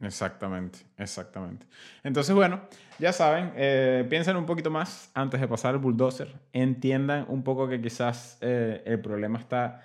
Exactamente, 0.00 0.78
exactamente. 0.96 1.66
Entonces, 2.02 2.34
bueno, 2.34 2.62
ya 2.98 3.12
saben, 3.12 3.52
eh, 3.54 4.06
piensen 4.08 4.36
un 4.36 4.46
poquito 4.46 4.70
más 4.70 5.10
antes 5.14 5.40
de 5.40 5.46
pasar 5.46 5.74
el 5.74 5.80
bulldozer. 5.80 6.34
Entiendan 6.52 7.26
un 7.28 7.42
poco 7.42 7.68
que 7.68 7.80
quizás 7.82 8.38
el 8.40 9.00
problema 9.00 9.38
está 9.38 9.82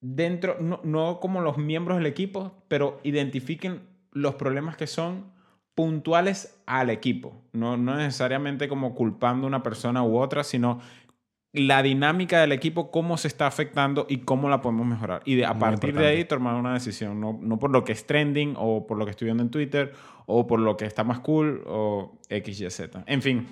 dentro, 0.00 0.56
no, 0.60 0.80
no, 0.84 1.20
como 1.20 1.40
los 1.40 1.56
miembros 1.58 1.98
del 1.98 2.06
equipo, 2.06 2.52
pero 2.68 3.00
identifiquen 3.02 3.80
los 4.12 4.34
problemas 4.34 4.76
que 4.76 4.86
son 4.86 5.32
puntuales 5.74 6.60
al 6.66 6.90
equipo. 6.90 7.32
No, 7.52 7.76
no 7.76 7.96
necesariamente 7.96 8.68
como 8.68 8.94
culpando 8.94 9.46
a 9.46 9.48
una 9.48 9.62
persona 9.62 10.02
u 10.02 10.18
otra, 10.18 10.44
sino 10.44 10.80
la 11.52 11.82
dinámica 11.82 12.40
del 12.40 12.52
equipo, 12.52 12.90
cómo 12.90 13.16
se 13.16 13.28
está 13.28 13.46
afectando 13.46 14.06
y 14.08 14.18
cómo 14.18 14.48
la 14.48 14.60
podemos 14.60 14.86
mejorar. 14.86 15.22
Y 15.24 15.42
a 15.42 15.58
partir 15.58 15.94
de 15.94 16.06
ahí 16.06 16.24
tomar 16.24 16.54
una 16.54 16.74
decisión, 16.74 17.20
no, 17.20 17.38
no, 17.40 17.58
por 17.58 17.70
lo 17.70 17.84
que 17.84 17.92
es 17.92 18.06
trending 18.06 18.54
o 18.58 18.86
por 18.86 18.98
lo 18.98 19.06
que 19.06 19.12
estoy 19.12 19.26
viendo 19.26 19.42
en 19.42 19.50
Twitter 19.50 19.92
o 20.26 20.46
por 20.46 20.60
lo 20.60 20.76
que 20.76 20.84
está 20.84 21.04
más 21.04 21.20
cool 21.20 21.62
o 21.66 22.18
X, 22.28 22.60
Y, 22.60 22.70
Z. 22.70 23.02
En 23.06 23.22
fin, 23.22 23.46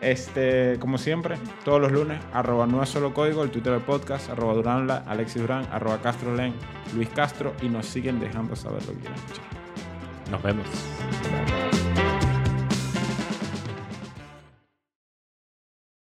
este, 0.00 0.78
como 0.80 0.96
siempre, 0.96 1.36
todos 1.64 1.80
los 1.80 1.92
lunes, 1.92 2.18
arroba 2.32 2.66
no 2.66 2.82
es 2.82 2.88
solo 2.88 3.12
código, 3.12 3.42
el 3.42 3.50
Twitter 3.50 3.72
del 3.74 3.82
podcast, 3.82 4.30
arroba 4.30 4.54
Duranla, 4.54 5.04
Alexis 5.06 5.42
Durán, 5.42 5.66
arroba 5.70 6.00
Castro 6.00 6.34
Len, 6.34 6.54
Luis 6.94 7.10
Castro 7.10 7.52
y 7.60 7.68
nos 7.68 7.84
siguen 7.84 8.20
dejando 8.20 8.56
saber 8.56 8.82
lo 8.86 8.92
que 8.94 9.00
quieren 9.00 9.16
escuchar. 9.16 9.44
Nos 10.30 10.42
vemos. 10.42 11.83